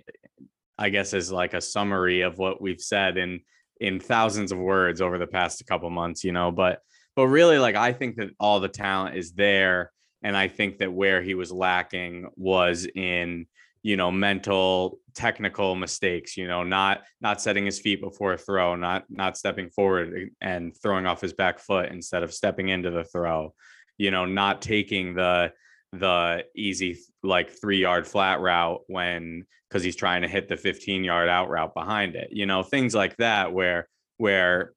[0.78, 3.42] I guess is like a summary of what we've said in
[3.80, 6.80] in thousands of words over the past couple months, you know, but
[7.16, 9.92] but really like I think that all the talent is there
[10.24, 13.46] and I think that where he was lacking was in
[13.84, 18.76] you know mental technical mistakes you know not not setting his feet before a throw
[18.76, 23.04] not not stepping forward and throwing off his back foot instead of stepping into the
[23.04, 23.54] throw.
[23.98, 25.52] You know not taking the
[25.92, 31.04] the easy like 3 yard flat route when cuz he's trying to hit the 15
[31.04, 33.88] yard out route behind it you know things like that where
[34.18, 34.74] where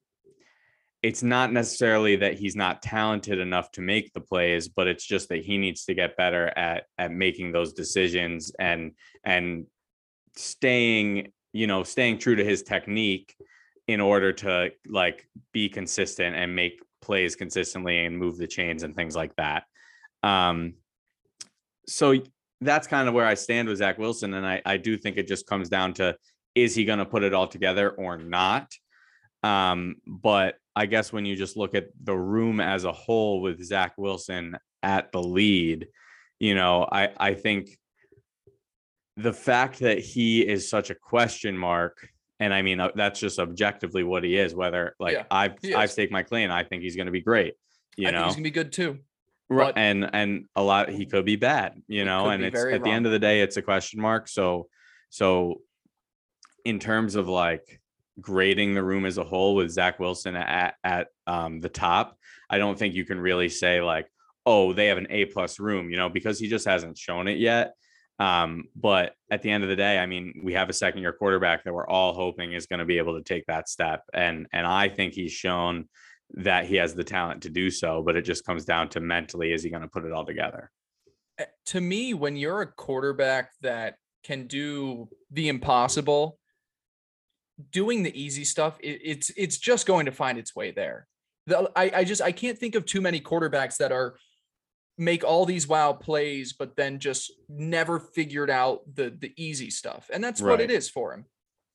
[1.02, 5.28] it's not necessarily that he's not talented enough to make the plays but it's just
[5.28, 8.92] that he needs to get better at at making those decisions and
[9.24, 9.66] and
[10.36, 13.34] staying you know staying true to his technique
[13.88, 18.94] in order to like be consistent and make plays consistently and move the chains and
[18.94, 19.64] things like that.
[20.22, 20.74] Um
[21.88, 22.14] so
[22.60, 25.26] that's kind of where i stand with zach wilson and i i do think it
[25.26, 26.16] just comes down to
[26.54, 28.72] is he going to put it all together or not?
[29.42, 33.62] Um, but I guess when you just look at the room as a whole with
[33.62, 35.88] Zach Wilson at the lead,
[36.40, 37.68] you know, I I think
[39.16, 42.08] the fact that he is such a question mark,
[42.40, 44.54] and I mean uh, that's just objectively what he is.
[44.54, 47.54] Whether like Yeah, I've I've staked my claim, I think he's going to be great.
[47.96, 48.98] You I know, think he's gonna be good too.
[49.50, 52.90] Right, and and a lot he could be bad you know and it's at the
[52.90, 54.68] end of the day it's a question mark so
[55.10, 55.60] so
[56.64, 57.81] in terms of like
[58.20, 62.16] grading the room as a whole with zach wilson at at um the top
[62.50, 64.06] i don't think you can really say like
[64.44, 67.38] oh they have an a plus room you know because he just hasn't shown it
[67.38, 67.74] yet
[68.18, 71.12] um but at the end of the day i mean we have a second year
[71.12, 74.46] quarterback that we're all hoping is going to be able to take that step and
[74.52, 75.88] and i think he's shown
[76.34, 79.52] that he has the talent to do so, but it just comes down to mentally,
[79.52, 80.70] is he going to put it all together?
[81.38, 86.38] Uh, To me, when you're a quarterback that can do the impossible,
[87.70, 91.06] doing the easy stuff, it, it's it's just going to find its way there.
[91.46, 94.16] The, I, I just I can't think of too many quarterbacks that are
[94.98, 100.10] make all these wow plays, but then just never figured out the the easy stuff.
[100.12, 101.24] And that's what it is for him.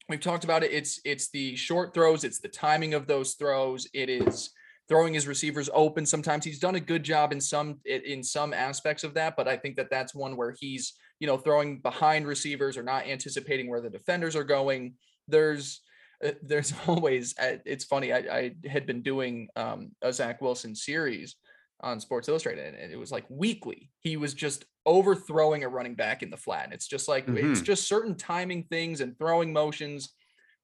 [0.10, 0.72] We've talked about it.
[0.72, 4.52] It's it's the short throws, it's the timing of those throws, it is
[4.88, 6.06] throwing his receivers open.
[6.06, 9.58] Sometimes he's done a good job in some in some aspects of that, but I
[9.58, 13.82] think that that's one where he's you know throwing behind receivers or not anticipating where
[13.82, 14.94] the defenders are going.
[15.28, 15.82] There's
[16.24, 18.12] uh, there's always uh, it's funny.
[18.14, 21.36] I, I had been doing um, a Zach Wilson series
[21.82, 23.92] on Sports Illustrated, and it was like weekly.
[24.00, 26.64] He was just overthrowing a running back in the flat.
[26.66, 27.64] And it's just like it's Mhm.
[27.64, 30.14] just certain timing things and throwing motions.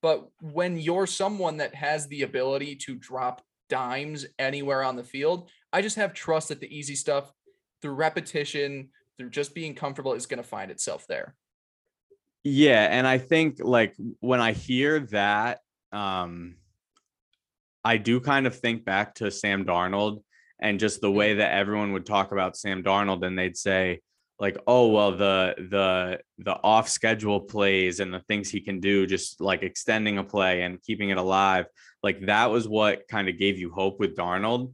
[0.02, 5.50] But when you're someone that has the ability to drop dimes anywhere on the field,
[5.72, 7.32] I just have trust that the easy stuff
[7.82, 11.36] through repetition, through just being comfortable, is going to find itself there.
[12.44, 15.60] Yeah, and I think like when I hear that,
[15.92, 16.56] um,
[17.84, 20.24] I do kind of think back to Sam Darnold
[20.60, 24.02] and just the way that everyone would talk about Sam Darnold, and they'd say
[24.40, 29.06] like oh well the the the off schedule plays and the things he can do
[29.06, 31.68] just like extending a play and keeping it alive
[32.04, 34.74] like that was what kind of gave you hope with Darnold.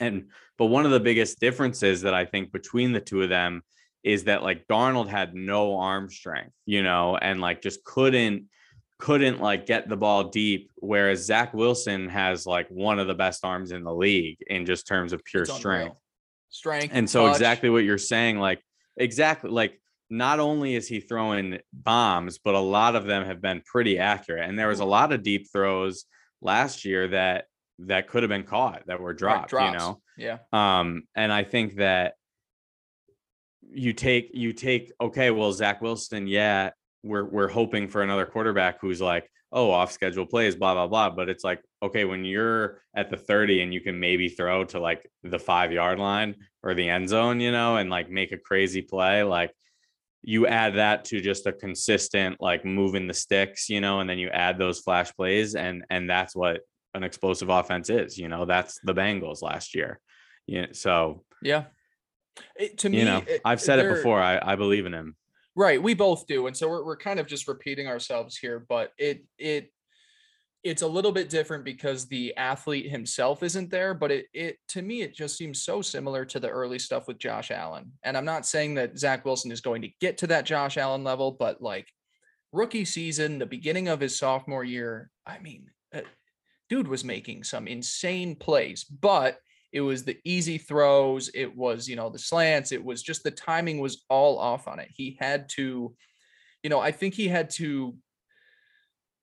[0.00, 3.62] And but one of the biggest differences that I think between the two of them
[4.04, 8.46] is that like Darnold had no arm strength you know and like just couldn't
[8.98, 13.44] couldn't like get the ball deep whereas Zach Wilson has like one of the best
[13.44, 15.96] arms in the league in just terms of pure strength.
[16.50, 16.92] Strength.
[16.94, 17.36] and so touch.
[17.36, 18.62] exactly what you're saying, like
[18.96, 19.80] exactly like
[20.10, 24.48] not only is he throwing bombs, but a lot of them have been pretty accurate.
[24.48, 26.06] And there was a lot of deep throws
[26.40, 27.44] last year that
[27.80, 30.00] that could have been caught that were Right, dropped, you know.
[30.16, 30.38] Yeah.
[30.52, 32.14] Um, and I think that
[33.72, 36.70] you take you take okay, well, Zach Wilson, yeah,
[37.02, 41.10] we're we're hoping for another quarterback who's like, oh, off schedule plays, blah blah blah.
[41.10, 44.80] But it's like, okay, when you're at the 30 and you can maybe throw to
[44.80, 48.38] like the five yard line or the end zone, you know, and like make a
[48.38, 49.52] crazy play, like
[50.22, 54.18] you add that to just a consistent like moving the sticks, you know, and then
[54.18, 56.60] you add those flash plays, and and that's what
[56.94, 58.18] an explosive offense is.
[58.18, 60.00] You know, that's the Bengals last year.
[60.46, 61.64] Yeah, so Yeah.
[62.56, 64.20] It, to me, you know, it- I've said it before.
[64.20, 65.16] I, I believe in him.
[65.54, 68.92] Right, we both do, and so we're we're kind of just repeating ourselves here, but
[68.96, 69.72] it it
[70.64, 74.82] it's a little bit different because the athlete himself isn't there, but it it to
[74.82, 77.92] me it just seems so similar to the early stuff with Josh Allen.
[78.04, 81.02] And I'm not saying that Zach Wilson is going to get to that Josh Allen
[81.04, 81.88] level, but like
[82.52, 86.02] rookie season, the beginning of his sophomore year, I mean, uh,
[86.68, 89.38] dude was making some insane plays, but
[89.72, 93.30] it was the easy throws it was you know the slants it was just the
[93.30, 94.88] timing was all off on it.
[94.94, 95.94] He had to
[96.62, 97.96] you know i think he had to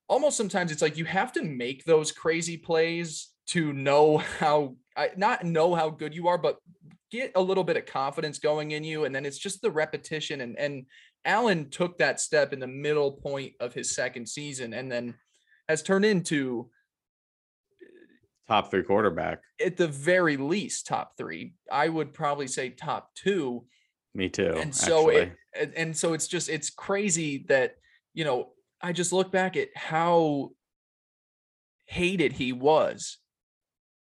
[0.07, 4.75] almost sometimes it's like you have to make those crazy plays to know how
[5.17, 6.57] not know how good you are but
[7.11, 10.41] get a little bit of confidence going in you and then it's just the repetition
[10.41, 10.85] and and
[11.23, 15.13] allen took that step in the middle point of his second season and then
[15.67, 16.69] has turned into
[18.47, 19.41] Top three quarterback.
[19.63, 21.55] at the very least top three.
[21.71, 23.65] I would probably say top two.
[24.13, 24.53] Me too.
[24.55, 25.15] and so actually.
[25.15, 27.75] it and- and so it's just it's crazy that
[28.13, 30.51] you know I just look back at how
[31.85, 33.17] hated he was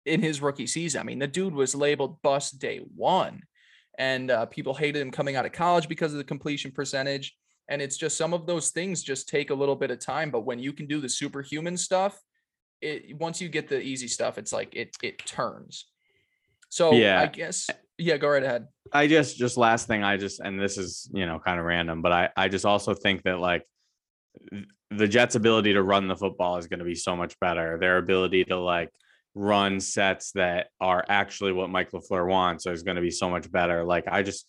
[0.07, 1.01] in his rookie season.
[1.01, 3.43] I mean, the dude was labeled bust day one,
[3.99, 7.37] and uh, people hated him coming out of college because of the completion percentage.
[7.69, 10.31] And it's just some of those things just take a little bit of time.
[10.31, 12.19] But when you can do the superhuman stuff,
[12.81, 15.87] it once you get the easy stuff, it's like it it turns.
[16.69, 17.21] So Yeah.
[17.21, 18.69] I guess yeah, go right ahead.
[18.93, 22.03] I just just last thing I just and this is you know kind of random,
[22.03, 23.65] but I I just also think that like
[24.91, 27.79] the Jets' ability to run the football is going to be so much better.
[27.79, 28.91] Their ability to like
[29.35, 33.51] run sets that are actually what Mike LaFleur wants is going to be so much
[33.53, 33.85] better.
[33.85, 34.47] Like I just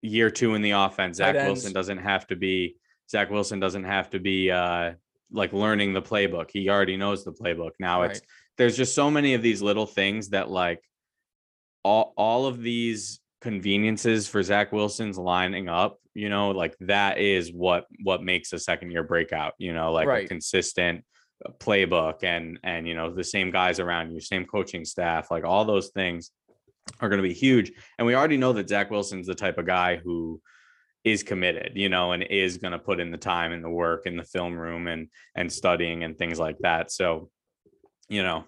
[0.00, 2.76] year two in the offense, Zach Wilson doesn't have to be
[3.10, 4.92] Zach Wilson doesn't have to be uh
[5.32, 6.50] like learning the playbook.
[6.52, 7.72] He already knows the playbook.
[7.80, 8.20] Now it's
[8.58, 10.82] there's just so many of these little things that like
[11.82, 17.52] all all of these conveniences for Zach Wilson's lining up, you know, like that is
[17.52, 20.24] what what makes a second year breakout, you know, like Right.
[20.24, 21.04] a consistent
[21.44, 25.44] uh, playbook and and you know the same guys around you, same coaching staff, like
[25.44, 26.30] all those things
[27.00, 27.72] are going to be huge.
[27.98, 30.40] And we already know that Zach Wilson's the type of guy who
[31.06, 34.06] is committed, you know, and is going to put in the time and the work
[34.06, 36.90] in the film room and and studying and things like that.
[36.90, 37.30] So,
[38.08, 38.44] you know,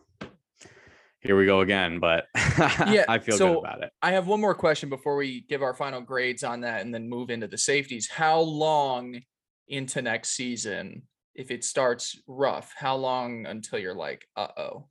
[1.21, 3.93] here we go again, but Yeah, I feel so good about it.
[4.03, 7.09] I have one more question before we give our final grades on that and then
[7.09, 8.09] move into the safeties.
[8.11, 9.21] How long
[9.69, 11.03] into next season,
[11.37, 14.89] if it starts rough, how long until you're like, uh oh?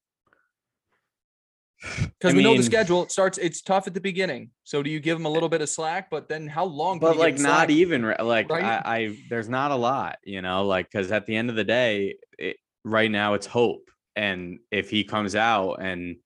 [1.82, 4.50] Because we know the schedule it starts, it's tough at the beginning.
[4.64, 6.10] So do you give them a little bit of slack?
[6.10, 7.00] But then how long?
[7.00, 8.64] but like not even like right?
[8.64, 11.64] I, I there's not a lot you know like because at the end of the
[11.64, 16.18] day it, right now it's hope and if he comes out and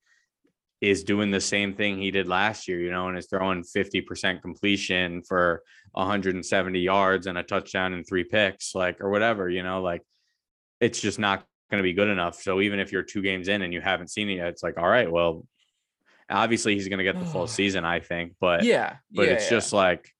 [0.79, 4.41] is doing the same thing he did last year you know and is throwing 50%
[4.41, 9.81] completion for 170 yards and a touchdown and three picks like or whatever you know
[9.81, 10.01] like
[10.79, 13.63] it's just not going to be good enough so even if you're two games in
[13.63, 15.45] and you haven't seen it yet it's like all right well
[16.29, 18.97] obviously he's going to get the full season i think but Yeah.
[19.11, 19.57] but yeah, it's yeah.
[19.57, 20.13] just like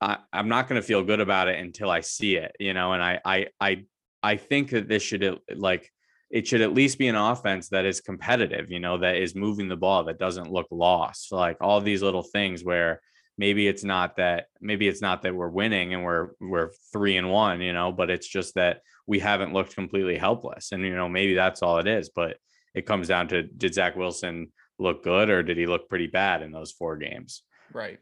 [0.00, 2.92] I, I'm not going to feel good about it until I see it, you know.
[2.92, 3.84] And I, I, I,
[4.22, 5.90] I think that this should like
[6.30, 9.68] it should at least be an offense that is competitive, you know, that is moving
[9.68, 11.32] the ball, that doesn't look lost.
[11.32, 13.00] Like all these little things where
[13.36, 17.30] maybe it's not that maybe it's not that we're winning and we're we're three and
[17.30, 20.72] one, you know, but it's just that we haven't looked completely helpless.
[20.72, 22.10] And you know, maybe that's all it is.
[22.14, 22.36] But
[22.74, 26.42] it comes down to did Zach Wilson look good or did he look pretty bad
[26.42, 27.42] in those four games?
[27.72, 27.98] Right.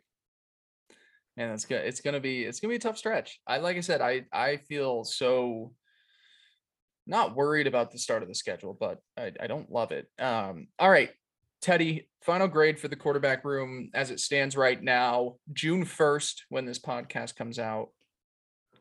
[1.37, 1.85] And it's good.
[1.87, 3.41] It's gonna be it's gonna be a tough stretch.
[3.47, 5.73] I like I said, I I feel so
[7.07, 10.07] not worried about the start of the schedule, but I, I don't love it.
[10.21, 11.11] Um, all right,
[11.63, 16.67] Teddy, final grade for the quarterback room as it stands right now, June 1st, when
[16.67, 17.91] this podcast comes out.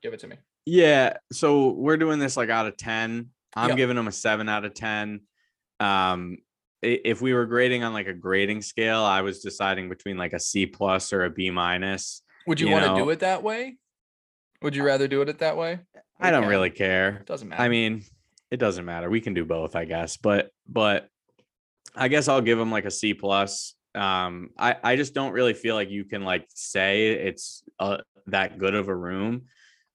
[0.01, 0.37] Give it to me.
[0.65, 1.13] Yeah.
[1.31, 3.29] So we're doing this like out of 10.
[3.55, 3.77] I'm Yep.
[3.77, 5.21] giving them a seven out of 10.
[5.79, 6.37] Um,
[6.81, 10.39] if we were grading on like a grading scale, I was deciding between like a
[10.39, 12.23] C plus or a B minus.
[12.47, 13.77] Would you, You want to do it that way?
[14.63, 15.79] Would you rather do it that way?
[16.19, 17.17] I don't really care.
[17.21, 17.61] It Doesn't matter.
[17.61, 18.03] I mean,
[18.49, 19.09] it doesn't matter.
[19.09, 20.17] We can do both, I guess.
[20.17, 21.07] But but
[21.95, 23.75] I guess I'll give them like a C plus.
[23.93, 28.57] Um, I I just don't really feel like you can like say it's uh, that
[28.57, 29.43] good of a room.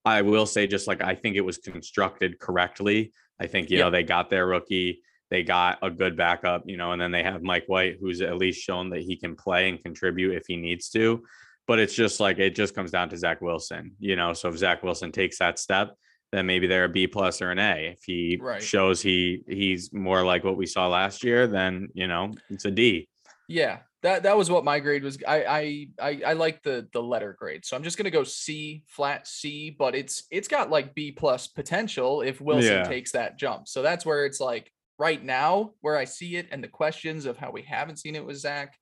[0.05, 3.13] I will say just like I think it was constructed correctly.
[3.41, 3.85] I think you Yep.
[3.87, 7.23] know they got their rookie, they got a good backup, you know, and then they
[7.23, 10.57] have Mike White, who's at least shown that he can play and contribute if he
[10.57, 11.23] needs to.
[11.67, 14.33] But it's just like it just comes down to Zach Wilson, you know.
[14.35, 15.97] So if Zach Wilson takes that step,
[16.33, 17.93] then maybe they're a B plus or an A.
[17.93, 18.63] If he Right.
[18.63, 22.71] shows he he's more like what we saw last year, then you know it's a
[22.71, 23.09] D.
[23.49, 25.19] Yeah, that that was what my grade was.
[25.27, 28.85] I I I, I like the the letter grade, so I'm just gonna go C
[28.89, 32.83] flat C, but it's it's got like B plus potential if Wilson Yeah.
[32.83, 33.69] takes that jump.
[33.69, 37.37] So that's where it's like right now where I see it and the questions of
[37.37, 38.77] how we haven't seen it with Zach.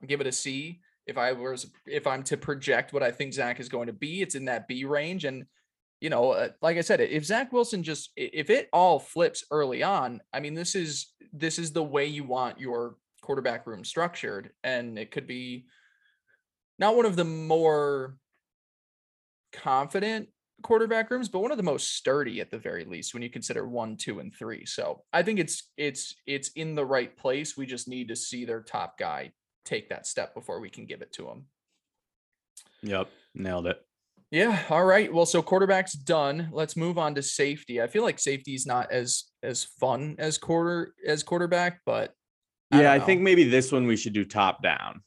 [0.00, 0.80] I'll give it a C.
[1.06, 4.22] If I was if I'm to project what I think Zach is going to be,
[4.22, 5.24] it's in that B range.
[5.24, 5.44] And
[6.00, 9.82] you know, uh, like I said, if Zach Wilson just if it all flips early
[9.82, 14.50] on, I mean, this is this is the way you want your quarterback room structured,
[14.62, 15.66] and it could be
[16.78, 18.16] not one of the more
[19.52, 20.28] confident
[20.62, 23.66] quarterback rooms, but one of the most sturdy at the very least when you consider
[23.66, 24.64] one, two, and three.
[24.66, 27.56] So I think it's it's it's in the right place.
[27.56, 29.32] We just need to see their top guy
[29.64, 31.46] take that step before we can give it to him.
[32.82, 33.84] Yep, nailed it.
[34.30, 34.62] Yeah.
[34.68, 35.12] All right.
[35.12, 36.50] Well, so quarterback's done.
[36.52, 37.80] Let's move on to safety.
[37.80, 42.12] I feel like safety is not as as fun as quarter as quarterback, but
[42.70, 45.02] I Yeah, I think maybe this one we should do top down.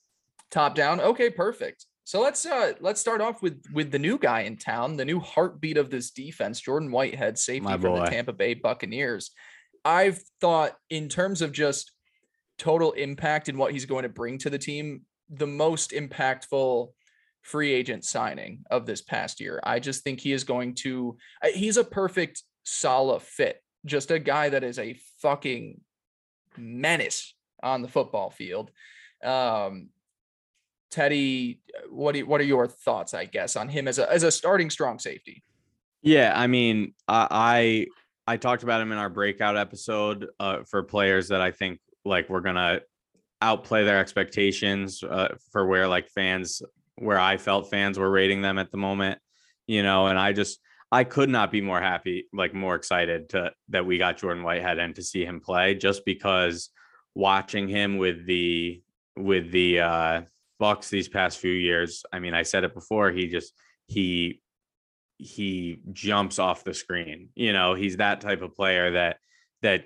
[0.49, 0.99] top down.
[0.99, 1.85] Okay, perfect.
[2.03, 5.19] So let's uh let's start off with with the new guy in town, the new
[5.19, 8.05] heartbeat of this defense, Jordan Whitehead, safety from the.
[8.05, 9.31] Tampa Bay Buccaneers.
[9.85, 11.91] I've thought in terms of just
[12.57, 16.89] total impact and what he's going to bring to the team, the most impactful
[17.41, 19.59] free agent signing of this past year.
[19.63, 21.17] I just think he is going to,
[21.53, 23.61] he's a perfect Saleh fit.
[23.85, 25.81] Just a guy that is a fucking
[26.57, 27.33] menace
[27.63, 28.71] on the football field.
[29.23, 29.89] Um
[30.91, 34.31] Teddy, what do what are your thoughts, I guess, on him as a as a
[34.31, 35.41] starting strong safety?
[36.01, 37.87] Yeah, I mean, I
[38.27, 41.79] I, I talked about him in our breakout episode uh, for players that I think
[42.03, 42.81] like we're gonna
[43.41, 46.61] outplay their expectations uh, for where like fans
[47.01, 49.19] where I felt fans were rating them at the moment,
[49.67, 50.59] you know, and I just
[50.91, 54.77] I could not be more happy, like more excited to that we got Jordan Whitehead
[54.77, 56.69] and to see him play just because
[57.15, 58.81] watching him with the
[59.15, 60.21] with the uh
[60.59, 63.53] Bucks these past few years, I mean, I said it before, he just
[63.87, 64.41] he
[65.17, 67.29] he jumps off the screen.
[67.35, 69.17] You know, he's that type of player that
[69.63, 69.85] that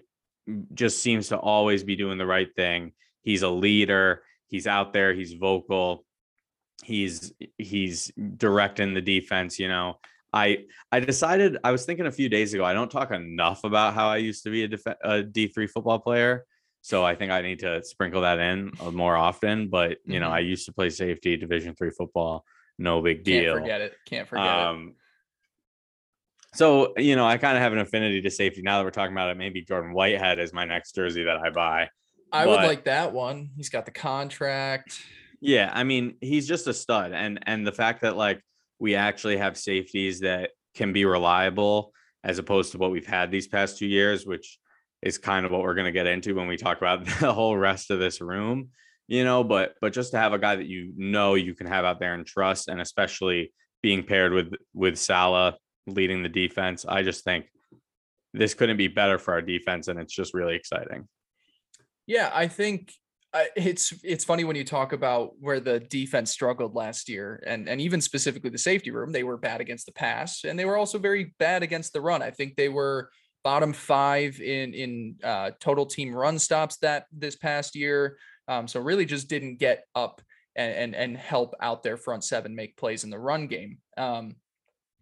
[0.74, 2.91] just seems to always be doing the right thing.
[3.22, 4.24] He's a leader.
[4.47, 5.13] He's out there.
[5.13, 6.05] He's vocal.
[6.84, 9.57] He's he's directing the defense.
[9.59, 9.99] You know,
[10.34, 12.65] I I decided I was thinking a few days ago.
[12.65, 15.67] I don't talk enough about how I used to be a, def- a D three
[15.67, 16.45] football player.
[16.82, 19.69] So I think I need to sprinkle that in uh, more often.
[19.69, 20.30] But you know.
[20.30, 22.45] I used to play safety, Division three football.
[22.78, 23.53] No big deal.
[23.53, 23.93] Can't forget it.
[24.05, 24.49] Can't forget it.
[24.49, 24.95] Um,
[26.53, 29.13] so you know, I kind of have an affinity to safety now that we're talking
[29.13, 29.38] about it.
[29.38, 31.89] Maybe Jordan Whitehead is my next jersey that I buy.
[32.32, 33.49] I would like that one.
[33.55, 35.01] He's got the contract.
[35.41, 38.41] Yeah, I mean, he's just a stud, and and the fact that like
[38.79, 43.47] we actually have safeties that can be reliable as opposed to what we've had these
[43.47, 44.59] past two years, which
[45.01, 47.55] is kind of what we're going to get into when we talk about the whole
[47.55, 48.69] rest of this room,
[49.07, 49.43] you know.
[49.43, 52.13] But but just to have a guy that you know you can have out there
[52.13, 55.55] and trust, and especially being paired with with Saleh
[55.88, 57.45] leading the defense, I just think
[58.33, 61.07] this couldn't be better for our defense, and it's just really exciting.
[62.07, 62.91] Yeah, I think
[63.55, 67.81] it's it's funny when you talk about where the defense struggled last year, and and
[67.81, 70.97] even specifically the safety room, they were bad against the pass, and they were also
[70.97, 72.21] very bad against the run.
[72.21, 73.09] I think they were
[73.43, 78.17] bottom five in in uh, total team run stops that this past year.
[78.47, 80.21] Um, so really just didn't get up
[80.55, 83.79] and, and and help out their front seven make plays in the run game.
[83.97, 84.36] Um,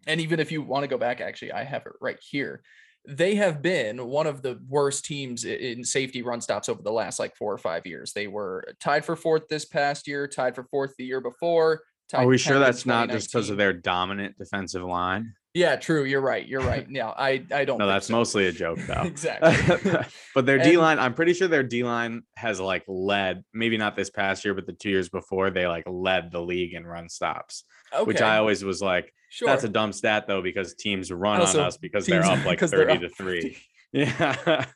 [0.06, 2.62] and even if you want to go back, actually, I have it right here
[3.06, 7.18] they have been one of the worst teams in safety run stops over the last
[7.18, 8.12] like four or five years.
[8.12, 11.82] They were tied for fourth this past year, tied for fourth the year before,
[12.12, 15.34] Are we sure that's not just because of their dominant defensive line?
[15.54, 16.02] Yeah, true.
[16.02, 16.46] You're right.
[16.46, 16.86] You're right.
[16.94, 17.78] Yeah, I I don't.
[17.78, 18.12] no, that's so.
[18.12, 19.02] mostly a joke though.
[19.02, 19.92] exactly.
[20.34, 23.96] but their D line, I'm pretty sure their D line has like led, maybe not
[23.96, 27.08] this past year, but the two years before, they like led the league in run
[27.08, 27.64] stops.
[27.92, 28.04] Okay.
[28.04, 29.48] Which I always was like, sure.
[29.48, 32.60] that's a dumb stat though, because teams run oh, on us because they're up like
[32.60, 33.56] 30 to three.
[33.92, 34.66] yeah.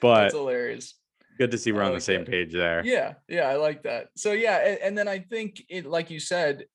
[0.00, 0.94] but that's hilarious.
[1.38, 2.30] Good to see we're on the same that.
[2.30, 2.82] page there.
[2.84, 4.08] Yeah, yeah, I like that.
[4.16, 6.66] So yeah, and, and then I think it, like you said,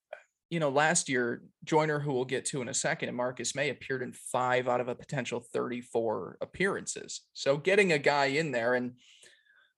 [0.49, 3.69] you know, last year, Joyner, who we'll get to in a second, and Marcus Maye
[3.69, 7.21] appeared in five out of a potential 34 appearances.
[7.33, 8.93] So getting a guy in there and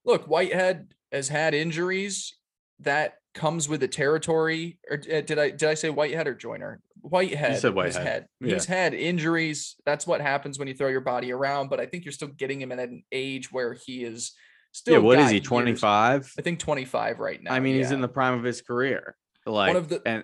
[0.05, 2.33] look, Whitehead has had injuries
[2.79, 4.79] that comes with the territory.
[4.89, 6.81] Or uh, did I did I say Whitehead or Joyner?
[7.01, 7.53] Whitehead.
[7.53, 8.07] You said Whitehead.
[8.07, 8.53] Had, yeah.
[8.53, 9.75] He's had injuries.
[9.85, 11.69] That's what happens when you throw your body around.
[11.69, 14.33] But I think you're still getting him at an age where he is
[14.71, 14.95] still.
[14.95, 15.39] Yeah, what is he?
[15.39, 16.33] 25.
[16.37, 17.53] I think 25 right now.
[17.53, 17.83] I mean, yeah.
[17.83, 19.15] he's in the prime of his career.
[19.45, 20.23] Like one of the and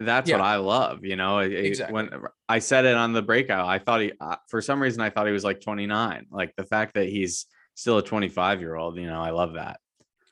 [0.00, 0.36] that's yeah.
[0.36, 1.04] what I love.
[1.04, 1.94] You know, exactly.
[1.94, 2.10] when
[2.48, 5.26] I said it on the breakout, I thought he, uh, for some reason, I thought
[5.26, 6.26] he was like 29.
[6.30, 9.78] Like the fact that he's still a 25 year old, you know, I love that.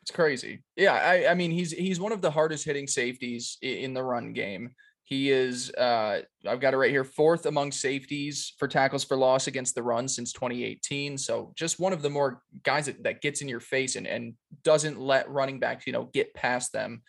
[0.02, 0.62] It's crazy.
[0.76, 0.94] Yeah.
[0.94, 4.74] I, I mean, he's, he's one of the hardest hitting safeties in the run game.
[5.04, 9.46] He is, uh, I've got it right here, fourth among safeties for tackles for loss
[9.46, 11.18] against the run since 2018.
[11.18, 14.34] So just one of the more guys that, that gets in your face and, and
[14.64, 17.02] doesn't let running backs, you know, get past them.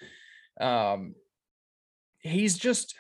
[0.60, 1.16] Um,
[2.24, 2.96] he's just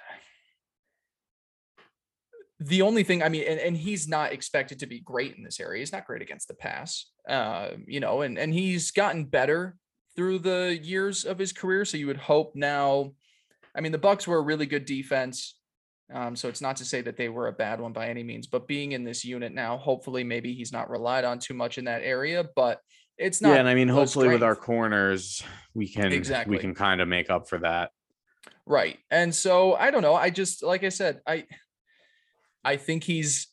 [2.59, 5.59] the only thing I mean, and, and he's not expected to be great in this
[5.59, 5.79] area.
[5.79, 9.75] He's not great against the pass, uh, you know, and and he's gotten better
[10.15, 11.83] through the years of his career.
[11.85, 13.13] So you would hope now.
[13.75, 15.55] I mean, the Bucks were a really good defense,
[16.13, 18.47] um, so it's not to say that they were a bad one by any means.
[18.47, 21.85] But being in this unit now, hopefully, maybe he's not relied on too much in
[21.85, 22.45] that area.
[22.55, 22.79] But
[23.17, 23.49] it's not.
[23.49, 24.41] Yeah, and I mean, hopefully, strength.
[24.41, 25.43] with our corners,
[25.73, 27.91] we can exactly we can kind of make up for that.
[28.65, 28.99] Right.
[29.11, 30.15] And so I don't know.
[30.15, 31.45] I just like I said, I
[32.63, 33.47] I think he's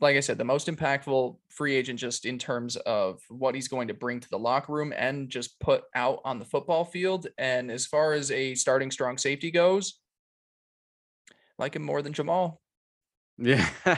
[0.00, 3.88] like I said, the most impactful free agent just in terms of what he's going
[3.88, 7.26] to bring to the locker room and just put out on the football field.
[7.38, 9.98] And as far as a starting strong safety goes,
[11.58, 12.60] like him more than Jamal.
[13.38, 13.66] Yeah.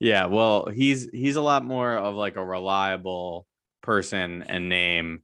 [0.00, 3.46] yeah, well, he's he's a lot more of like a reliable
[3.82, 5.22] person and name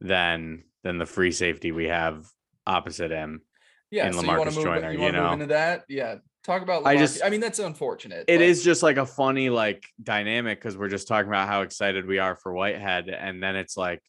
[0.00, 2.26] than than the free safety we have
[2.66, 3.42] opposite him.
[3.90, 5.84] Yeah, in so LaMarcus you Joyner, you, you know, into that.
[5.88, 6.86] Yeah, talk about.
[6.86, 8.24] I just, I mean, that's unfortunate.
[8.28, 8.40] It but...
[8.40, 12.18] is just like a funny like dynamic because we're just talking about how excited we
[12.18, 14.00] are for Whitehead, and then it's like,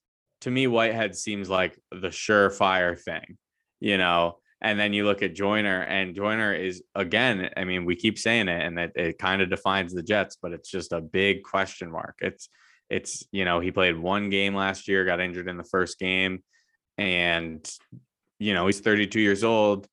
[0.41, 3.38] to me, Whitehead seems like the surefire thing,
[3.80, 4.38] you know.
[4.64, 7.49] And then you look at Joyner, and Joyner is again.
[7.58, 10.52] I mean, we keep saying it, and that it kind of defines the Jets, but
[10.52, 12.18] it's just a big question mark.
[12.22, 12.47] It's
[12.88, 16.43] it's you know he played one game last year, got injured in the first game,
[16.99, 17.68] and
[18.42, 19.88] you know, he's 32 years old.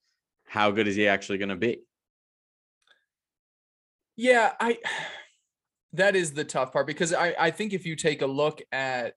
[0.47, 1.83] How good is he actually going to be?
[4.17, 4.79] Yeah, I
[5.93, 9.15] that is the tough part because I I think if you take a look at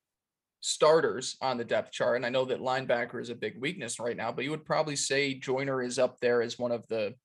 [0.59, 4.17] starters on the depth chart, and I know that linebacker is a big weakness right
[4.17, 7.15] now, but you would probably say Joyner is up there as one of the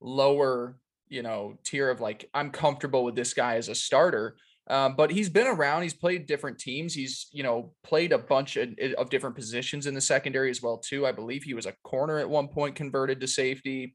[0.00, 0.76] lower,
[1.08, 4.36] you know, tier of like I'm comfortable with this guy as a starter.
[4.68, 5.82] Um, but he's been around.
[5.82, 6.94] He's played different teams.
[6.94, 10.78] He's you know played a bunch of, of, different positions in the secondary as well
[10.78, 11.06] too.
[11.06, 13.94] I believe he was a corner at one point, converted to safety.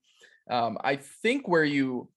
[0.49, 2.09] Um, I think where you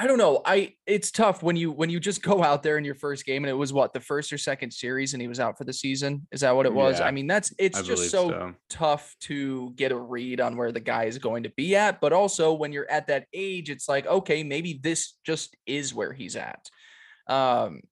[0.00, 0.40] I don't know.
[0.46, 3.44] I it's tough when you when you just go out there in your first game
[3.44, 5.74] and it was what the first or second series and he was out for the
[5.74, 6.26] season.
[6.32, 7.00] Is that what it was?
[7.00, 10.56] Yeah, I mean, that's it's I just so, so, tough to get a read on
[10.56, 12.00] where the guy is going to be at.
[12.00, 16.14] But also when you're at that age, it's like, okay, maybe this just is where
[16.14, 16.70] he's at.
[17.26, 17.82] Um,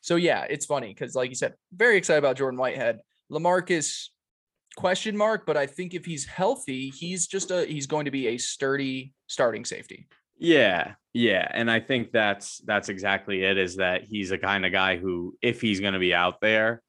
[0.00, 3.02] so yeah, it's funny because like you said, very excited about Jordan Whitehead.
[3.30, 4.08] LaMarcus
[4.76, 8.26] question mark, but I think if he's healthy, he's just a he's going to be
[8.26, 10.08] a sturdy starting safety.
[10.40, 13.58] Yeah, yeah, and I think that's that's exactly it.
[13.58, 16.82] Is that he's a kind of guy who, if he's going to be out there,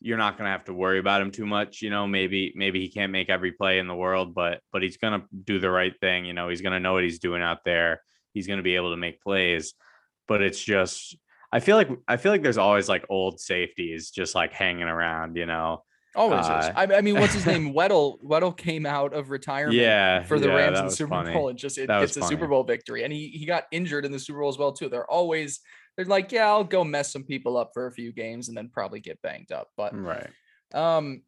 [0.00, 1.80] you're not going to have to worry about him too much.
[1.80, 4.98] You know, maybe maybe he can't make every play in the world, but but he's
[4.98, 6.26] going to do the right thing.
[6.26, 8.02] You know, he's going to know what he's doing out there.
[8.34, 9.74] He's going to be able to make plays.
[10.26, 11.16] But it's just,
[11.50, 15.36] I feel like I feel like there's always like old safeties just like hanging around.
[15.36, 15.82] You know,
[16.14, 16.70] Always uh, is.
[16.74, 17.72] I, I, mean, what's his name?
[17.74, 18.22] Weddle.
[18.22, 19.76] Weddle came out of retirement.
[19.76, 21.32] Yeah, for the yeah, Rams in the Super funny.
[21.32, 23.04] Bowl and just it, it's a Super Bowl victory.
[23.04, 24.88] And he he got injured in the Super Bowl as well too.
[24.88, 25.60] They're always
[25.96, 28.68] they're like, yeah, I'll go mess some people up for a few games and then
[28.68, 29.68] probably get banged up.
[29.76, 30.30] But right.
[30.72, 31.22] Um,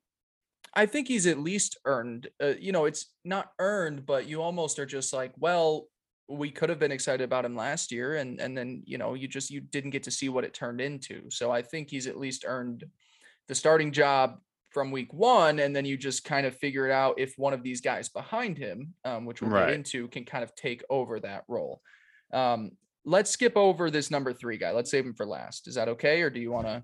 [0.74, 2.28] I think he's at least earned.
[2.42, 5.88] Uh, you know, it's not earned, but you almost are just like, well,
[6.28, 9.26] we could have been excited about him last year, and and then you know you
[9.26, 11.28] just you didn't get to see what it turned into.
[11.30, 12.84] So I think he's at least earned
[13.48, 14.38] the starting job
[14.70, 17.62] from week one, and then you just kind of figure it out if one of
[17.62, 19.66] these guys behind him, um, which we'll Right.
[19.66, 21.82] get into, can kind of take over that role.
[22.32, 22.72] Um,
[23.04, 24.70] let's skip over this number three guy.
[24.70, 25.66] Let's save him for last.
[25.68, 26.82] Is that okay, or do you want to?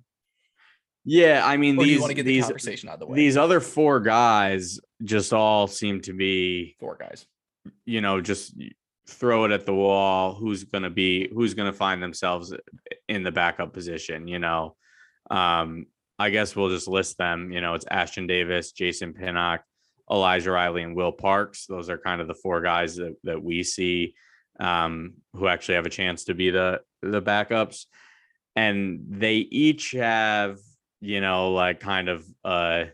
[1.04, 3.14] Yeah, I mean these want to get the these conversation out of the way?
[3.16, 7.26] these other four guys just all seem to be four guys.
[7.84, 8.54] you know, just
[9.06, 10.34] throw it at the wall.
[10.34, 12.52] Who's going to be, who's going to find themselves
[13.08, 14.74] in the backup position, you know?
[15.30, 15.86] Um,
[16.18, 17.52] I guess we'll just list them.
[17.52, 19.62] You know, it's Ashtyn Davis, Jason Pinnock,
[20.10, 21.66] Elijah Riley, and Will Parks.
[21.66, 24.14] Those are kind of the four guys that, that we see
[24.58, 27.84] um, who actually have a chance to be the the backups.
[28.54, 30.58] And they each have,
[31.00, 32.84] you know, like kind of uh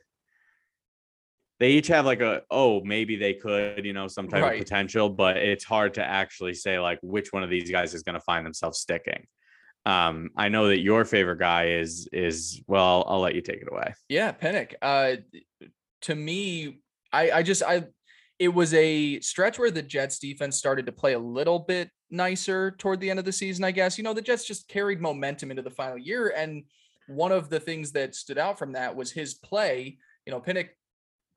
[1.61, 4.55] they each have like a oh maybe they could you know some type Right.
[4.55, 8.03] of potential but it's hard to actually say like which one of these guys is
[8.03, 9.25] going to find themselves sticking
[9.85, 13.69] um i know that your favorite guy is is well i'll let you take it
[13.71, 14.75] away Yeah, Pinnock.
[14.81, 15.17] Uh,
[16.03, 16.81] to me,
[17.13, 17.85] I I just I
[18.39, 22.73] it was a stretch where the Jets defense started to play a little bit nicer
[22.73, 23.65] toward the end of the season.
[23.65, 26.65] I guess you know the Jets just carried momentum into the final year, and
[27.09, 29.99] one of the things that stood out from that was his play.
[30.27, 30.69] You know, Pinnock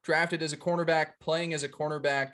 [0.04, 2.34] drafted as a cornerback, playing as a cornerback,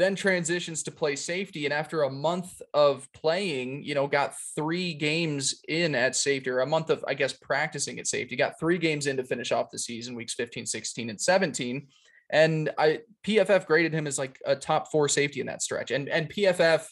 [0.00, 1.64] then transitions to play safety.
[1.64, 6.60] And after a month of playing, you know, got three games in at safety, or
[6.60, 9.70] a month of, I guess, practicing at safety, got three games in to finish off
[9.70, 11.86] the season, weeks 15, 16, and 17.
[12.32, 15.90] And I PFF graded him as like a top four safety in that stretch.
[15.90, 16.86] And and PFF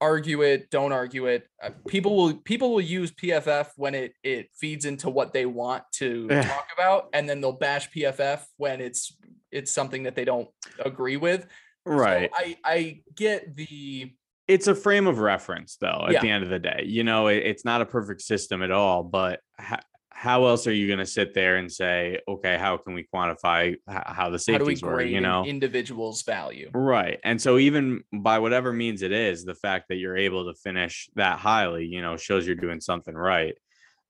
[0.00, 1.46] argue it, don't argue it.
[1.62, 5.84] Uh, people will people will use PFF when it it feeds into what they want
[5.94, 9.16] to talk about, and then they'll bash PFF when it's
[9.50, 10.48] it's something that they don't
[10.84, 11.46] agree with.
[11.86, 14.12] So right I I get the
[14.48, 16.20] it's a frame of reference though at Yeah.
[16.20, 19.02] the end of the day you know it, it's not a perfect system at all
[19.02, 19.80] but ha-
[20.10, 23.72] how else are you going to sit there and say okay how can we quantify
[23.72, 26.70] h- how the how do we safeties were you know individual's value.
[26.72, 27.20] Right.
[27.22, 31.08] And so even by whatever means it is, the fact that you're able to finish
[31.16, 33.54] that highly, you know, shows you're doing something right.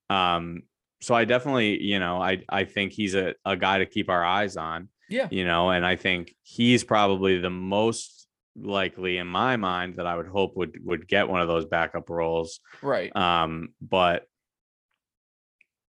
[0.08, 0.62] Um
[1.02, 4.24] so I definitely, you know, I I think he's a, a guy to keep our
[4.24, 5.28] eyes on, Yeah.
[5.30, 8.26] you know, and I think he's probably the most
[8.56, 12.08] likely in my mind that I would hope would would get one of those backup
[12.08, 12.60] roles.
[12.82, 13.14] Right.
[13.14, 14.24] Um but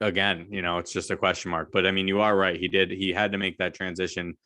[0.00, 1.70] again, you know, it's just a question mark.
[1.72, 2.58] But I mean, you are right.
[2.58, 4.36] He did he had to make that transition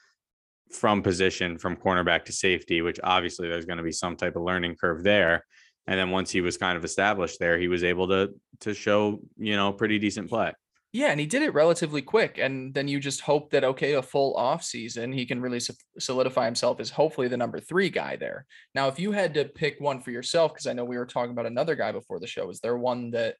[0.72, 4.42] from position from cornerback to safety, which obviously there's going to be some type of
[4.42, 5.44] learning curve there.
[5.86, 9.20] And then once he was kind of established there, he was able to to show,
[9.38, 10.52] you know, pretty decent play.
[10.92, 12.38] Yeah, and he did it relatively quick.
[12.38, 15.60] And then you just hope that okay, a full off season, he can really
[15.98, 18.46] solidify himself as hopefully the number three guy there.
[18.74, 21.32] Now, if you had to pick one for yourself, because I know we were talking
[21.32, 23.36] about another guy before the show, is there one that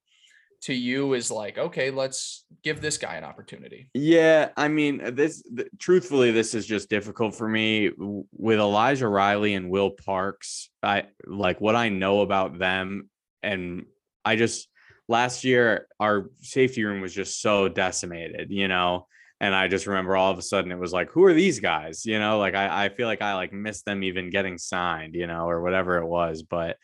[0.60, 3.88] to you is like, okay, let's give this guy an opportunity?
[3.94, 9.08] Yeah, I mean, uh, this th- truthfully, this is just difficult for me with Elijah
[9.08, 10.70] Riley and Will Parks.
[10.82, 13.08] I like what I know about them,
[13.42, 13.86] and
[14.24, 14.68] I just
[15.08, 19.06] last year our safety room was just so decimated, you know.
[19.40, 22.04] And I just remember all of a sudden it was like, who are these guys?
[22.04, 25.28] You know, like I, I feel like I like missed them even getting signed, you
[25.28, 26.42] know, or whatever it was.
[26.42, 26.76] But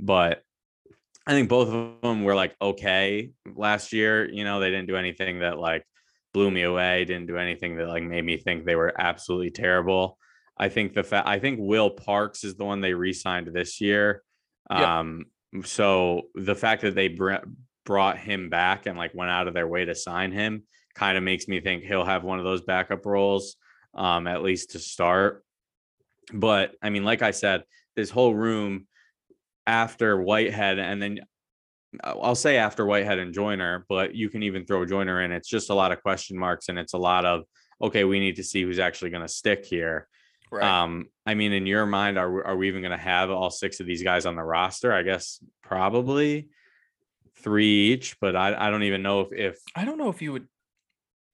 [0.00, 0.42] but
[1.26, 4.28] I think both of them were like okay last year.
[4.28, 5.86] You know, they didn't do anything that like
[6.34, 7.04] blew me away.
[7.04, 10.18] Didn't do anything that like made me think they were absolutely terrible.
[10.58, 14.22] I think the fact I think Will Parks is the one they re-signed this year.
[14.68, 14.98] Yeah.
[14.98, 15.26] Um,
[15.64, 17.46] so the fact that they br-
[17.84, 20.64] brought him back and like went out of their way to sign him
[20.94, 23.56] kind of makes me think he'll have one of those backup roles,
[23.94, 25.44] um, at least to start.
[26.32, 27.64] But I mean, like I said,
[27.96, 28.86] this whole room
[29.66, 31.20] after Whitehead, and then
[32.02, 35.32] uh, I'll say after Whitehead and Joyner, but you can even throw Joyner in.
[35.32, 37.44] It's just a lot of question marks, and it's a lot of
[37.80, 38.04] okay.
[38.04, 40.06] We need to see who's actually going to stick here.
[40.52, 40.64] Right.
[40.64, 43.80] Um, I mean, in your mind, are are we even going to have all six
[43.80, 44.92] of these guys on the roster?
[44.92, 46.48] I guess probably
[47.42, 50.32] three each, but I, I don't even know if if I don't know if you
[50.32, 50.46] would.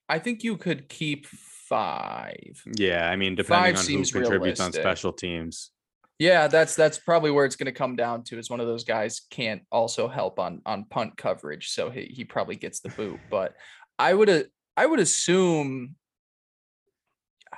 [0.09, 2.63] I think you could keep five.
[2.77, 3.11] yeah.
[3.11, 5.71] I mean, depending Five on who contributes on special teams.
[6.19, 8.39] Yeah, that's that's probably where it's going to come down to.
[8.39, 12.25] Is one of those guys can't also help on on punt coverage, so he he
[12.25, 13.21] probably gets the boot.
[13.31, 13.55] But
[13.99, 15.97] I would I would assume.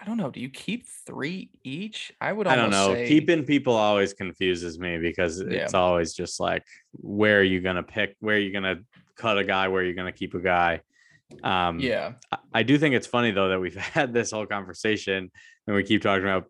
[0.00, 0.30] I don't know.
[0.30, 2.12] Do you keep three each?
[2.20, 2.46] I would.
[2.46, 2.94] I don't know.
[2.94, 5.64] Say, Keeping people always confuses me because Yeah.
[5.64, 8.14] it's always just like, where are you gonna pick?
[8.20, 8.76] Where are you gonna
[9.16, 9.68] cut a guy?
[9.68, 10.80] Where are you gonna keep a guy?
[11.42, 15.30] Um, Yeah, I- I do think it's funny though that we've had this whole conversation
[15.66, 16.44] and we keep talking about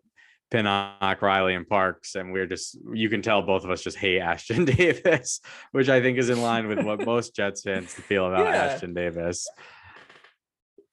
[0.51, 4.19] Pinnock, Riley, and Parks, and we're just you can tell both of us just hate
[4.21, 5.41] Ashtyn Davis,
[5.71, 8.75] which I think is in line with what most Jets fans feel about Yeah.
[8.77, 9.47] Ashtyn Davis.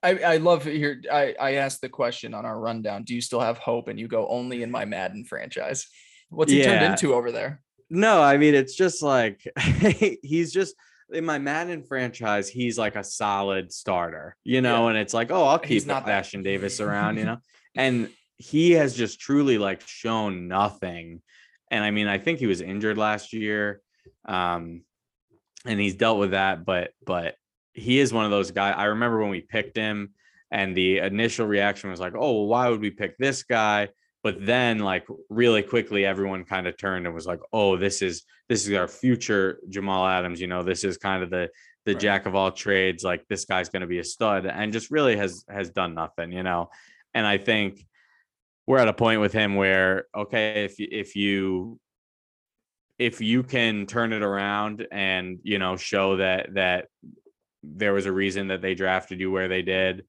[0.07, 1.02] I, I love here.
[1.12, 3.02] I, I asked the question on our rundown.
[3.02, 3.88] Do you still have hope?
[3.88, 5.88] And you go only in my Madden franchise.
[6.30, 7.61] What's he turned into over there?
[7.90, 9.46] No, I mean it's just like
[10.22, 10.74] he's just
[11.12, 15.44] in my Madden franchise, he's like a solid starter, you know, and it's like, oh,
[15.44, 16.07] I'll He's keep not.
[16.07, 17.38] Ashtyn Davis around, you know.
[17.76, 21.22] and he has just truly like shown nothing.
[21.70, 23.80] And I mean, I think he was injured last year.
[24.24, 24.82] Um,
[25.64, 27.36] and he's dealt with that, but but
[27.77, 28.74] he is one of those guys.
[28.77, 30.11] I remember when we picked him,
[30.51, 33.89] and the initial reaction was like, "Oh, well, why would we pick this guy?"
[34.22, 38.24] But then, like really quickly, everyone kind of turned and was like, "Oh, this is
[38.49, 41.51] this is our future Jamal Adams." You know, this is kind of the
[41.85, 42.01] the Right.
[42.01, 43.05] jack of all trades.
[43.05, 46.33] Like this guy's going to be a stud, and just really has has done nothing.
[46.33, 46.70] You know,
[47.14, 47.87] and I think
[48.66, 51.79] we're at a point with him where okay, if you- if you
[52.99, 56.89] if you can turn it around and you know show that that
[57.74, 60.04] there was a reason that they drafted you where they did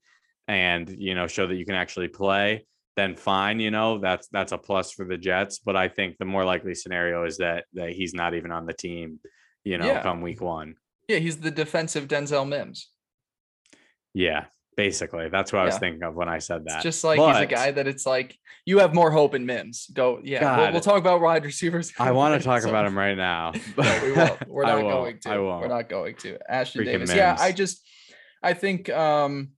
[0.48, 4.52] and you know show that you can actually play then fine you know that's that's
[4.52, 7.90] a plus for the jets but i think the more likely scenario is that that
[7.90, 9.20] he's not even on the team
[9.64, 10.02] you know Yeah.
[10.04, 10.76] come week one
[11.08, 12.90] Yeah, he's the defensive Denzel Mims.
[14.14, 14.46] yeah
[14.78, 15.80] basically that's what i was Yeah.
[15.80, 18.38] thinking of when i said that It's just like he's a guy that it's like
[18.66, 19.88] you have more hope in Mims.
[19.94, 20.58] Go, yeah.
[20.58, 21.92] We'll, we'll talk about wide receivers.
[22.00, 24.48] i want to talk So- about him right now No, we won't.
[24.48, 24.94] We're not won't.
[24.96, 25.30] going to.
[25.30, 25.90] I We're won't.
[25.90, 26.38] going to.
[26.52, 27.14] Ashtyn Freaking Davis.
[27.16, 27.82] Yeah, I just
[28.44, 29.50] I think um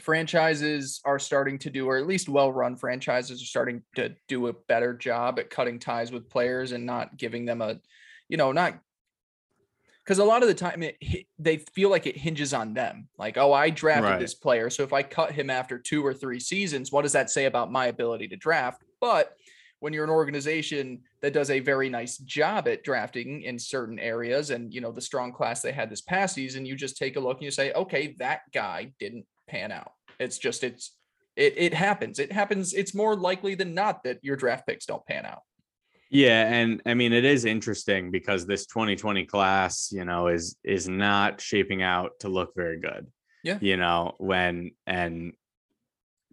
[0.00, 4.52] franchises are starting to do, or at least well-run franchises are starting to do a
[4.52, 7.78] better job at cutting ties with players and not giving them a,
[8.28, 8.78] you know, not
[10.08, 10.96] because a lot of the time it,
[11.38, 13.10] they feel like it hinges on them.
[13.18, 14.18] Like, oh, I drafted Right.
[14.18, 17.28] this player, so if I cut him after two or three seasons, what does that
[17.28, 18.82] say about my ability to draft?
[19.02, 19.34] But
[19.80, 24.48] when you're an organization that does a very nice job at drafting in certain areas
[24.48, 27.20] and you know the strong class they had this past season you just take a
[27.20, 30.96] look and you say okay that guy didn't pan out it's just it's
[31.36, 35.06] it, it happens it happens it's more likely than not that your draft picks don't
[35.06, 35.42] pan out
[36.10, 40.88] Yeah, and I mean it is interesting because this 2020 class, you know, is is
[40.88, 43.06] not shaping out to look very good.
[43.44, 43.58] Yeah.
[43.60, 45.32] You know, when and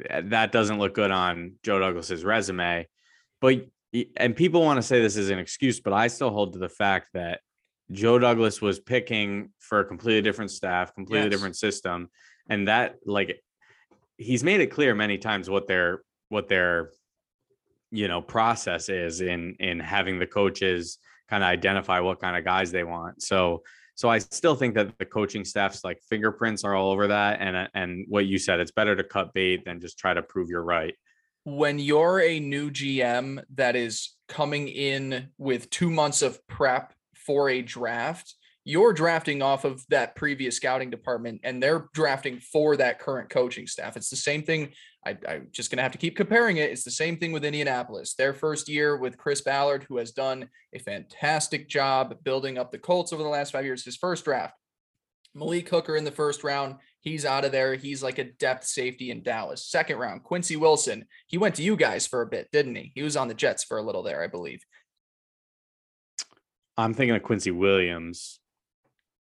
[0.09, 2.87] eh, that doesn't look good on Joe Douglas's resume.
[3.41, 3.65] But
[4.17, 6.69] and people want to say this is an excuse, but I still hold to the
[6.69, 7.41] fact that
[7.91, 11.31] Joe Douglas was picking for a completely different staff, completely Yes.
[11.31, 12.09] different system,
[12.49, 13.41] and that like
[14.17, 16.91] he's made it clear many times what their what their
[17.95, 20.97] you know process is in in having the coaches
[21.29, 23.21] kind of identify what kind of guys they want.
[23.21, 23.63] So
[23.95, 27.69] so i still think that the coaching staff's like fingerprints are all over that and
[27.73, 30.63] and what you said it's better to cut bait than just try to prove you're
[30.63, 30.93] right.
[31.45, 37.49] When you're a new gm that is coming in with two months of prep for
[37.49, 38.35] a draft
[38.67, 43.67] you're drafting off of that previous scouting department and they're drafting for that current coaching
[43.67, 43.95] staff.
[43.95, 44.73] It's the same thing.
[45.05, 46.71] I, I'm just going to have to keep comparing it.
[46.71, 48.15] It's the same thing with Indianapolis.
[48.15, 52.79] Their first year with Chris Ballard, who has done a fantastic job building up the
[52.79, 54.55] Colts over the last five years, his first draft.
[55.35, 56.77] Malik Hooker in the first round.
[57.01, 57.75] He's out of there.
[57.75, 59.67] He's like a depth safety in Dallas.
[59.67, 61.05] Second round, Quincy Wilson.
[61.27, 62.91] He went to you guys for a bit, didn't he?
[62.95, 64.63] He was on the Jets for a little there, I believe.
[66.77, 68.39] i'm thinking of quincy williams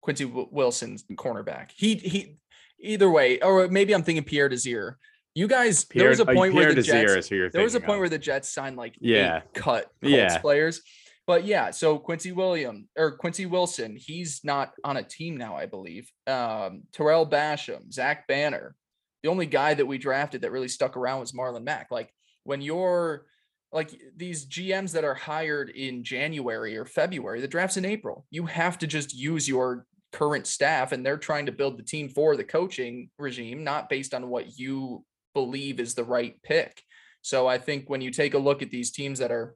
[0.03, 1.71] Quincy W- Wilson's cornerback.
[1.77, 2.37] He he
[2.81, 4.99] either way, or maybe I'm thinking Pierre Desir.
[5.35, 7.93] You guys, there was a Pierre- uh, point where the Jets, there was a point
[7.95, 7.99] of.
[8.01, 9.39] where the Jets signed like Yeah.
[9.39, 10.39] eight cut Colts Yeah.
[10.39, 10.83] players.
[11.27, 15.67] But yeah, so Quincy William or Quincy Wilson, he's not on a team now, I
[15.67, 16.11] believe.
[16.27, 18.75] Um, Tarell Basham, Zach Banner.
[19.23, 21.89] The only guy that we drafted that really stuck around was Marlon Mack.
[21.93, 23.27] Like when you're
[23.71, 28.27] like these GMs that are hired in January or February, the draft's in April.
[28.31, 32.09] You have to just use your current staff and they're trying to build the team
[32.09, 35.05] for the coaching regime, not based on what you
[35.35, 36.83] believe is the right pick.
[37.23, 39.55] So I think when you take a look at these teams that are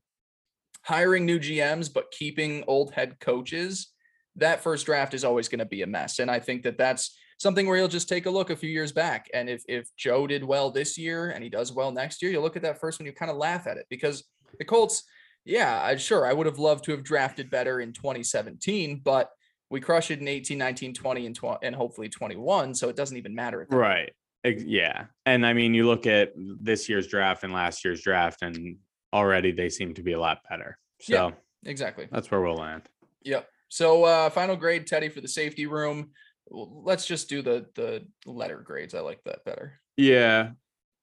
[0.82, 3.88] hiring new GMs but keeping old head coaches,
[4.36, 6.18] that first draft is always going to be a mess.
[6.18, 8.92] And I think that that's something where you'll just take a look a few years
[8.92, 9.28] back.
[9.32, 12.42] And if if Joe did well this year and he does well next year, you'll
[12.42, 14.24] look at that first one, you kind of laugh at it because
[14.58, 15.04] the Colts,
[15.44, 19.30] yeah, sure I would have loved to have drafted better in 2017, but
[19.74, 22.74] we crushed it in 18, 19, 20, and 20, and hopefully 21.
[22.76, 23.66] So it doesn't even matter.
[23.66, 23.80] point.
[23.80, 24.12] right
[24.44, 28.76] yeah and i mean you look at this year's draft and last year's draft and
[29.10, 31.30] already they seem to be a lot better so Yeah.
[31.64, 32.08] Exactly.
[32.12, 32.82] that's where we'll land
[33.22, 33.48] Yep.
[33.70, 36.10] So uh final grade, Teddy, for the safety room.
[36.50, 38.94] Let's just do the the letter grades.
[38.94, 39.80] I like that better.
[39.96, 40.50] Yeah.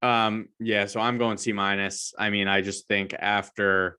[0.04, 2.14] Um, yeah, so I'm going C minus.
[2.18, 3.98] I mean, I just think after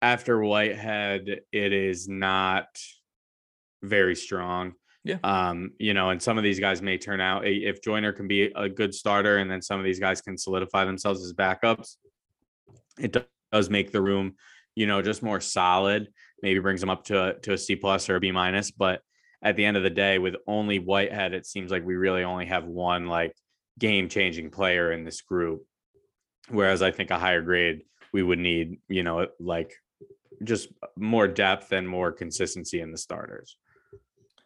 [0.00, 2.66] after Whitehead, it is not
[3.84, 4.72] very strong.
[5.04, 5.18] Yeah.
[5.22, 8.44] Um, you know, and some of these guys may turn out if Joyner can be
[8.56, 11.96] a good starter, and then some of these guys can solidify themselves as backups.
[12.98, 13.14] It
[13.52, 14.34] does make the room,
[14.74, 16.08] you know, just more solid.
[16.42, 18.70] Maybe brings them up to a, to a C plus or a B minus.
[18.70, 19.02] But
[19.42, 22.46] at the end of the day, with only Whitehead, it seems like we really only
[22.46, 23.36] have one like
[23.78, 25.66] game changing player in this group.
[26.48, 27.82] Whereas I think a higher grade
[28.12, 29.74] we would need, you know, like
[30.42, 33.56] just more depth and more consistency in the starters.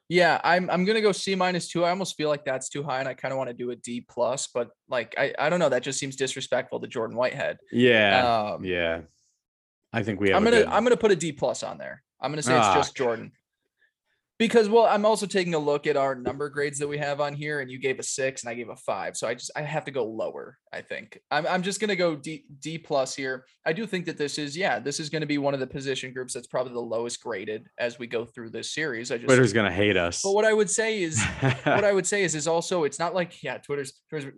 [0.08, 1.84] Yeah, I'm I'm gonna go C minus two.
[1.84, 3.76] I almost feel like that's too high, and I kind of want to do a
[3.76, 5.68] D plus, but like I I don't know.
[5.68, 7.58] That just seems disrespectful to Jordan Whitehead.
[7.70, 9.02] Yeah, um, yeah.
[9.92, 10.32] I think we.
[10.32, 10.66] I'm gonna good...
[10.66, 12.02] I'm gonna put a D plus on there.
[12.20, 13.32] I'm gonna say it's ah, just Jordan
[14.38, 17.34] because well i'm also taking a look at our number grades that we have on
[17.34, 19.16] here and you gave a six and i gave a five.
[19.16, 21.20] So i just i have to go lower i think.
[21.30, 23.44] I'm, I'm just going to go d d plus here.
[23.66, 25.66] I do think that this is yeah this is going to be one of the
[25.66, 29.10] position groups that's probably the lowest graded as we go through this series.
[29.10, 30.22] I just twitter's going to hate us.
[30.22, 31.22] But what i would say is
[31.64, 34.32] what i would say is is also it's not like yeah twitter's twitter's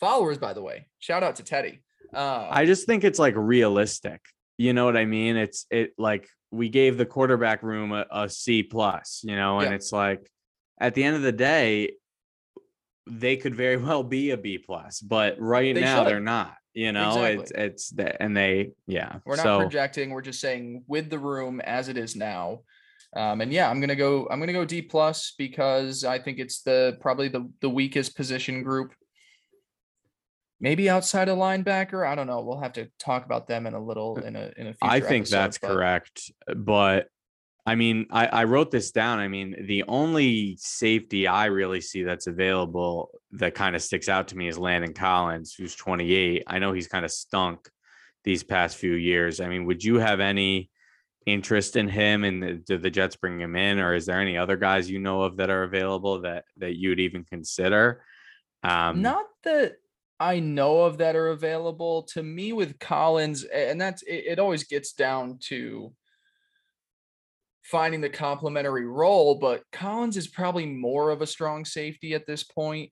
[0.00, 0.88] followers by the way.
[0.98, 1.82] Shout out to teddy.
[2.12, 4.20] Uh, i just think it's like realistic.
[4.58, 5.36] You know what i mean?
[5.36, 9.70] It's it like we gave the quarterback room a, a C plus, you know, and
[9.70, 9.76] yeah.
[9.76, 10.30] it's like
[10.80, 11.92] at the end of the day,
[13.06, 16.08] they could very well be a B plus, but right they now should.
[16.08, 16.54] they're not.
[16.74, 17.42] You know, exactly.
[17.42, 19.16] it's it's the, and they yeah.
[19.24, 20.10] We're not so, projecting.
[20.10, 22.60] We're just saying with the room as it is now.
[23.16, 24.28] Um, and yeah, I'm gonna go.
[24.30, 28.62] I'm gonna go D plus because I think it's the probably the the weakest position
[28.62, 28.92] group
[30.60, 32.06] maybe outside a linebacker.
[32.06, 32.40] I don't know.
[32.40, 35.00] We'll have to talk about them in a little in a in a episode, I
[35.00, 35.70] think that's but...
[35.70, 37.08] correct, but
[37.68, 39.18] I mean, I, I wrote this down.
[39.18, 44.28] I mean, the only safety I really see that's available that kind of sticks out
[44.28, 46.44] to me is Landon Collins, who's 28.
[46.46, 47.68] I know he's kind of stunk
[48.22, 49.40] these past few years.
[49.40, 50.70] I mean, would you have any
[51.26, 54.56] interest in him and did the Jets bring him in, or is there any other
[54.56, 58.04] guys you know of that are available that that you'd even consider?
[58.62, 59.78] Um, Not that
[60.18, 64.64] I know of that are available to me with Collins, and that's it, it always
[64.64, 65.92] gets down to
[67.62, 72.44] finding the complementary role, but Collins is probably more of a strong safety at this
[72.44, 72.90] point.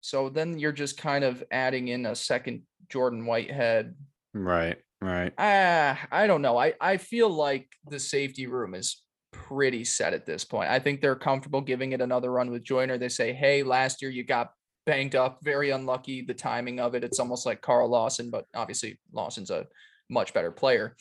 [0.00, 3.94] So then you're just kind of adding in a second Jordan Whitehead.
[4.34, 5.32] Right, right.
[5.38, 6.58] Ah, I don't know.
[6.58, 10.70] I, I feel like the safety room is pretty set at this point.
[10.70, 12.98] I think they're comfortable giving it another run with Joyner.
[12.98, 14.50] They say, hey, last year you got
[14.86, 16.22] banged up, very unlucky.
[16.22, 19.66] The timing of it, it's almost like Carl Lawson, but obviously Lawson's a
[20.08, 20.96] much better player.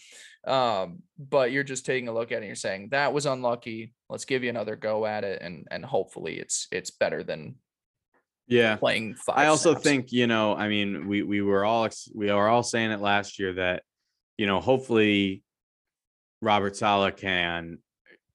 [0.46, 3.94] Um, but you're just taking a look at it and you're saying that was unlucky.
[4.10, 7.56] Let's give you another go at it, and and hopefully it's it's better than
[8.48, 9.38] yeah playing five.
[9.38, 9.84] I also snaps.
[9.84, 13.40] think you know, I mean, we we were all we are all saying it last
[13.40, 13.84] year that
[14.38, 15.44] you know, hopefully
[16.42, 17.80] Robert Saleh can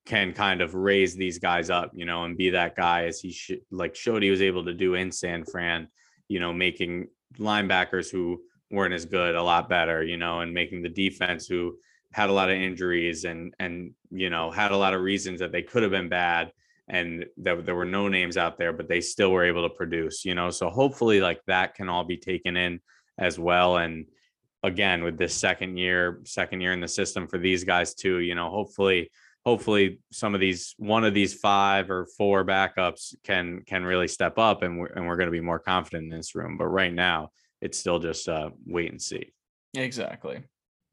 [0.05, 3.31] can kind of raise these guys up, you know, and be that guy as he
[3.31, 5.87] sh- like showed he was able to do in San Fran,
[6.27, 8.41] you know, making linebackers who
[8.71, 11.77] weren't as good a lot better, you know, and making the defense who
[12.13, 15.51] had a lot of injuries and and you know had a lot of reasons that
[15.51, 16.51] they could have been bad
[16.87, 20.25] and that there were no names out there, but they still were able to produce,
[20.25, 20.49] you know.
[20.49, 22.81] So hopefully, like that can all be taken in
[23.17, 23.77] as well.
[23.77, 24.05] And
[24.61, 28.35] again, with this second year, second year in the system for these guys too, you
[28.35, 29.09] know, hopefully
[29.45, 34.37] hopefully some of these one of these five or four backups can can really step
[34.37, 36.93] up and we're, and we're going to be more confident in this room but right
[36.93, 37.29] now
[37.61, 39.31] it's still just uh wait and see
[39.73, 40.43] exactly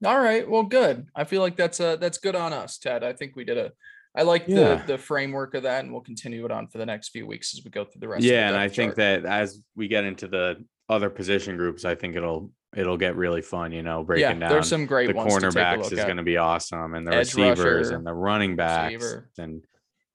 [0.05, 3.13] all right well good i feel like that's uh that's good on us ted i
[3.13, 3.73] think we did a
[4.17, 4.77] i like yeah.
[4.77, 7.55] the the framework of that and we'll continue it on for the next few weeks
[7.55, 8.77] as we go through the rest yeah and i chart.
[8.77, 10.57] think that as we get into the
[10.89, 14.51] other position groups i think it'll it'll get really fun, you know, breaking yeah, down.
[14.51, 17.97] There's some great the cornerbacks is going to be awesome, and the Edge receivers rusher,
[17.97, 19.31] and the running backs receiver.
[19.39, 19.63] and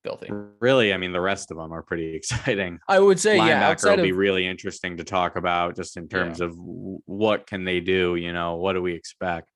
[0.04, 0.30] filthy.
[0.60, 2.80] Really, I mean, the rest of them are pretty exciting.
[2.88, 5.98] I would say, Linebacker yeah, outside will of, be really interesting to talk about, just
[5.98, 6.48] in terms yeah.
[6.48, 8.16] of what can they do.
[8.16, 9.50] You know, what do we expect?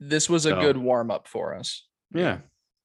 [0.00, 1.86] This was a good warm up for us.
[2.12, 2.38] Yeah,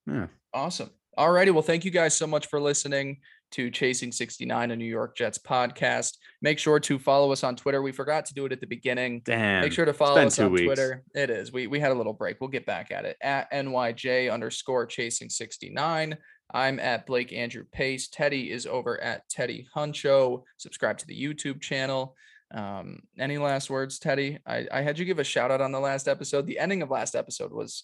[0.05, 0.91] yeah, awesome.
[1.17, 1.51] All righty.
[1.51, 3.21] Well, thank you guys so much for listening
[3.51, 6.17] to Chasing 69, a New York Jets podcast.
[6.41, 7.81] Make sure to follow us on Twitter.
[7.81, 9.21] We forgot to do it at the beginning.
[9.25, 9.61] Damn.
[9.61, 10.65] Make sure to follow us on weeks.
[10.65, 11.03] Twitter.
[11.13, 11.51] It is.
[11.51, 12.37] We we had a little break.
[12.41, 16.17] We'll get back at it at NYJ underscore chasing 69.
[16.53, 18.07] I'm at Blake Andrew Pace.
[18.07, 20.43] Teddy is over at Teddy Huncho.
[20.57, 22.15] Subscribe to the YouTube channel.
[22.53, 24.37] Um, any last words, Teddy?
[24.45, 26.45] I, I had you give a shout out on the last episode.
[26.45, 27.83] The ending of last episode was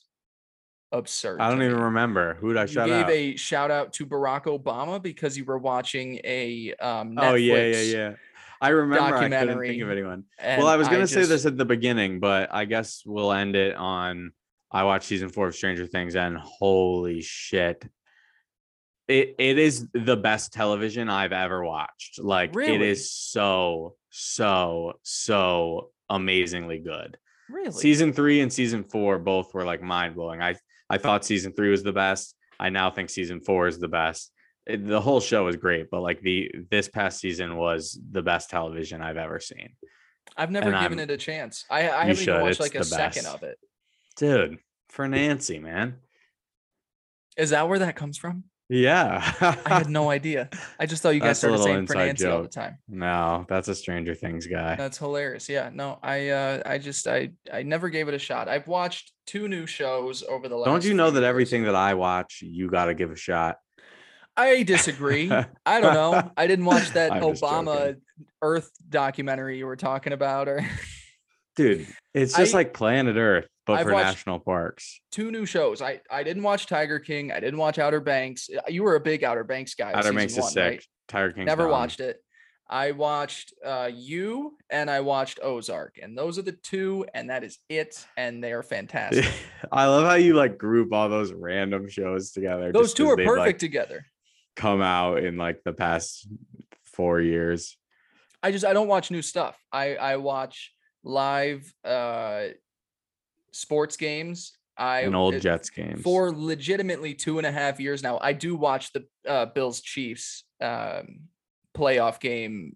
[0.91, 1.39] absurd.
[1.39, 1.83] I don't even me.
[1.83, 2.97] remember who did I shout out?
[2.97, 3.11] you gave out?
[3.11, 7.65] a shout out to Barack Obama because you were watching a um, Netflix oh yeah
[7.65, 8.13] yeah yeah.
[8.61, 9.15] I remember.
[9.15, 10.25] I couldn't think of anyone.
[10.39, 13.31] Well, I was gonna I say just, this at the beginning, but I guess we'll
[13.31, 14.33] end it on.
[14.71, 17.83] I watched season four of Stranger Things, and holy shit,
[19.07, 22.19] it, it is the best television I've ever watched.
[22.19, 22.89] Like it Really?
[22.89, 27.17] is so, so, so amazingly good.
[27.49, 27.71] Really?
[27.71, 30.41] Season three and season four both were like mind blowing.
[30.41, 30.55] I
[30.91, 32.35] I thought season three was the best.
[32.59, 34.31] I now think season four is the best.
[34.67, 38.49] It- the whole show is great, but like the this past season was the best
[38.49, 39.69] television I've ever seen.
[40.37, 41.65] I've never and given I'm- it a chance.
[41.69, 43.57] I, I haven't even watched It's like a the second of it.
[44.17, 45.95] Dude, for Nancy, man.
[47.37, 48.43] Is that where that comes from?
[48.73, 49.19] Yeah.
[49.41, 50.49] I had no idea.
[50.79, 52.77] I just thought you guys That's started saying inside Nancy all the time.
[52.87, 54.75] no, that's a Stranger Things guy.
[54.75, 55.49] That's hilarious.
[55.49, 58.47] Yeah, no, I uh I just I I never gave it a shot.
[58.47, 61.27] I've watched two new shows over the last Don't you know that years.
[61.29, 63.57] everything that I watch, you got to give a shot?
[64.37, 65.29] I disagree.
[65.65, 66.31] I don't know.
[66.37, 67.97] I didn't watch that Obama.
[68.41, 70.65] Earth documentary you were talking about or
[71.57, 75.01] Dude, it's just I- like Planet Earth, but I've for watched- national parks.
[75.11, 75.81] two new shows.
[75.81, 77.31] I I didn't watch Tiger King.
[77.31, 78.49] I didn't watch Outer Banks.
[78.49, 79.91] Uh, You were a big Outer Banks guy.
[79.93, 80.63] Outer Banks is sick.
[80.63, 80.85] right?
[81.07, 81.45] Tiger King.
[81.45, 82.17] Never watched it.
[82.69, 87.43] I watched uh you and I watched Ozark, and those are the two, and that
[87.43, 88.05] is it.
[88.15, 89.25] And they are fantastic.
[89.71, 92.71] I love how you like group all those random shows together.
[92.71, 94.05] those two are perfect like, together.
[94.55, 96.27] come out in like the past
[96.83, 97.75] four years.
[98.41, 99.57] I just I don't watch new stuff.
[99.73, 102.43] I I watch live uh
[103.51, 104.53] sports games.
[104.77, 108.17] I And old Jets game for legitimately two and a half years now.
[108.21, 111.27] I do watch the uh, Bills Chiefs um,
[111.75, 112.75] playoff game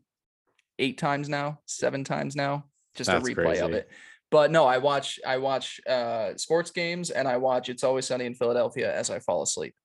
[0.78, 2.66] eight times now, seven times now,
[2.96, 3.90] just That's a replay of it.
[4.32, 8.26] But no, I watch I watch uh, sports games and I watch It's Always Sunny
[8.26, 9.76] in Philadelphia as I fall asleep.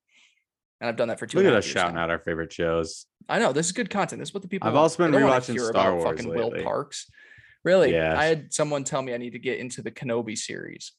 [0.80, 1.38] And I've done that for two.
[1.38, 2.04] Look at us shouting now.
[2.04, 3.06] out our favorite shows.
[3.28, 4.18] I know this is good content.
[4.18, 4.66] This is what the people.
[4.66, 4.82] I've want.
[4.82, 6.50] also been rewatching Star Wars fucking Will.
[6.62, 7.10] Parks.
[7.64, 7.92] Really?
[7.92, 8.16] Yes.
[8.18, 10.92] I had someone tell me I need to get into the Kenobi series.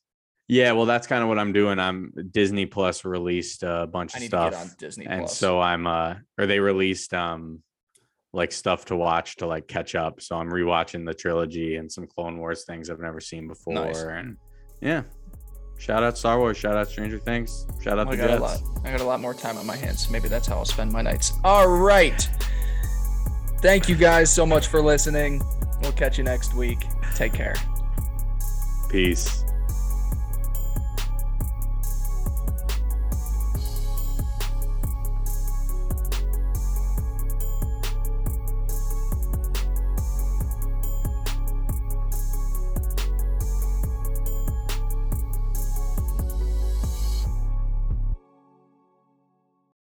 [0.48, 1.80] Yeah, well, that's kind of what I'm doing.
[1.80, 4.52] I'm Disney Plus released a bunch of stuff.
[4.52, 5.38] to get on Disney and Plus.
[5.38, 7.64] so i'm uh or they released um
[8.34, 12.06] like stuff to watch to like catch up so i'm rewatching the trilogy and some
[12.08, 14.02] clone wars things i've never seen before Nice.
[14.04, 14.38] and
[14.82, 15.04] yeah
[15.78, 18.60] shout out star wars shout out stranger things shout out I the got a lot.
[18.86, 20.10] I got a lot more time on my hands.
[20.10, 21.34] Maybe that's how I'll spend my nights.
[21.44, 22.30] All right.
[23.62, 25.42] Thank you guys so much for listening.
[25.82, 26.86] We'll catch you next week.
[27.16, 27.56] Take care.
[28.90, 29.46] peace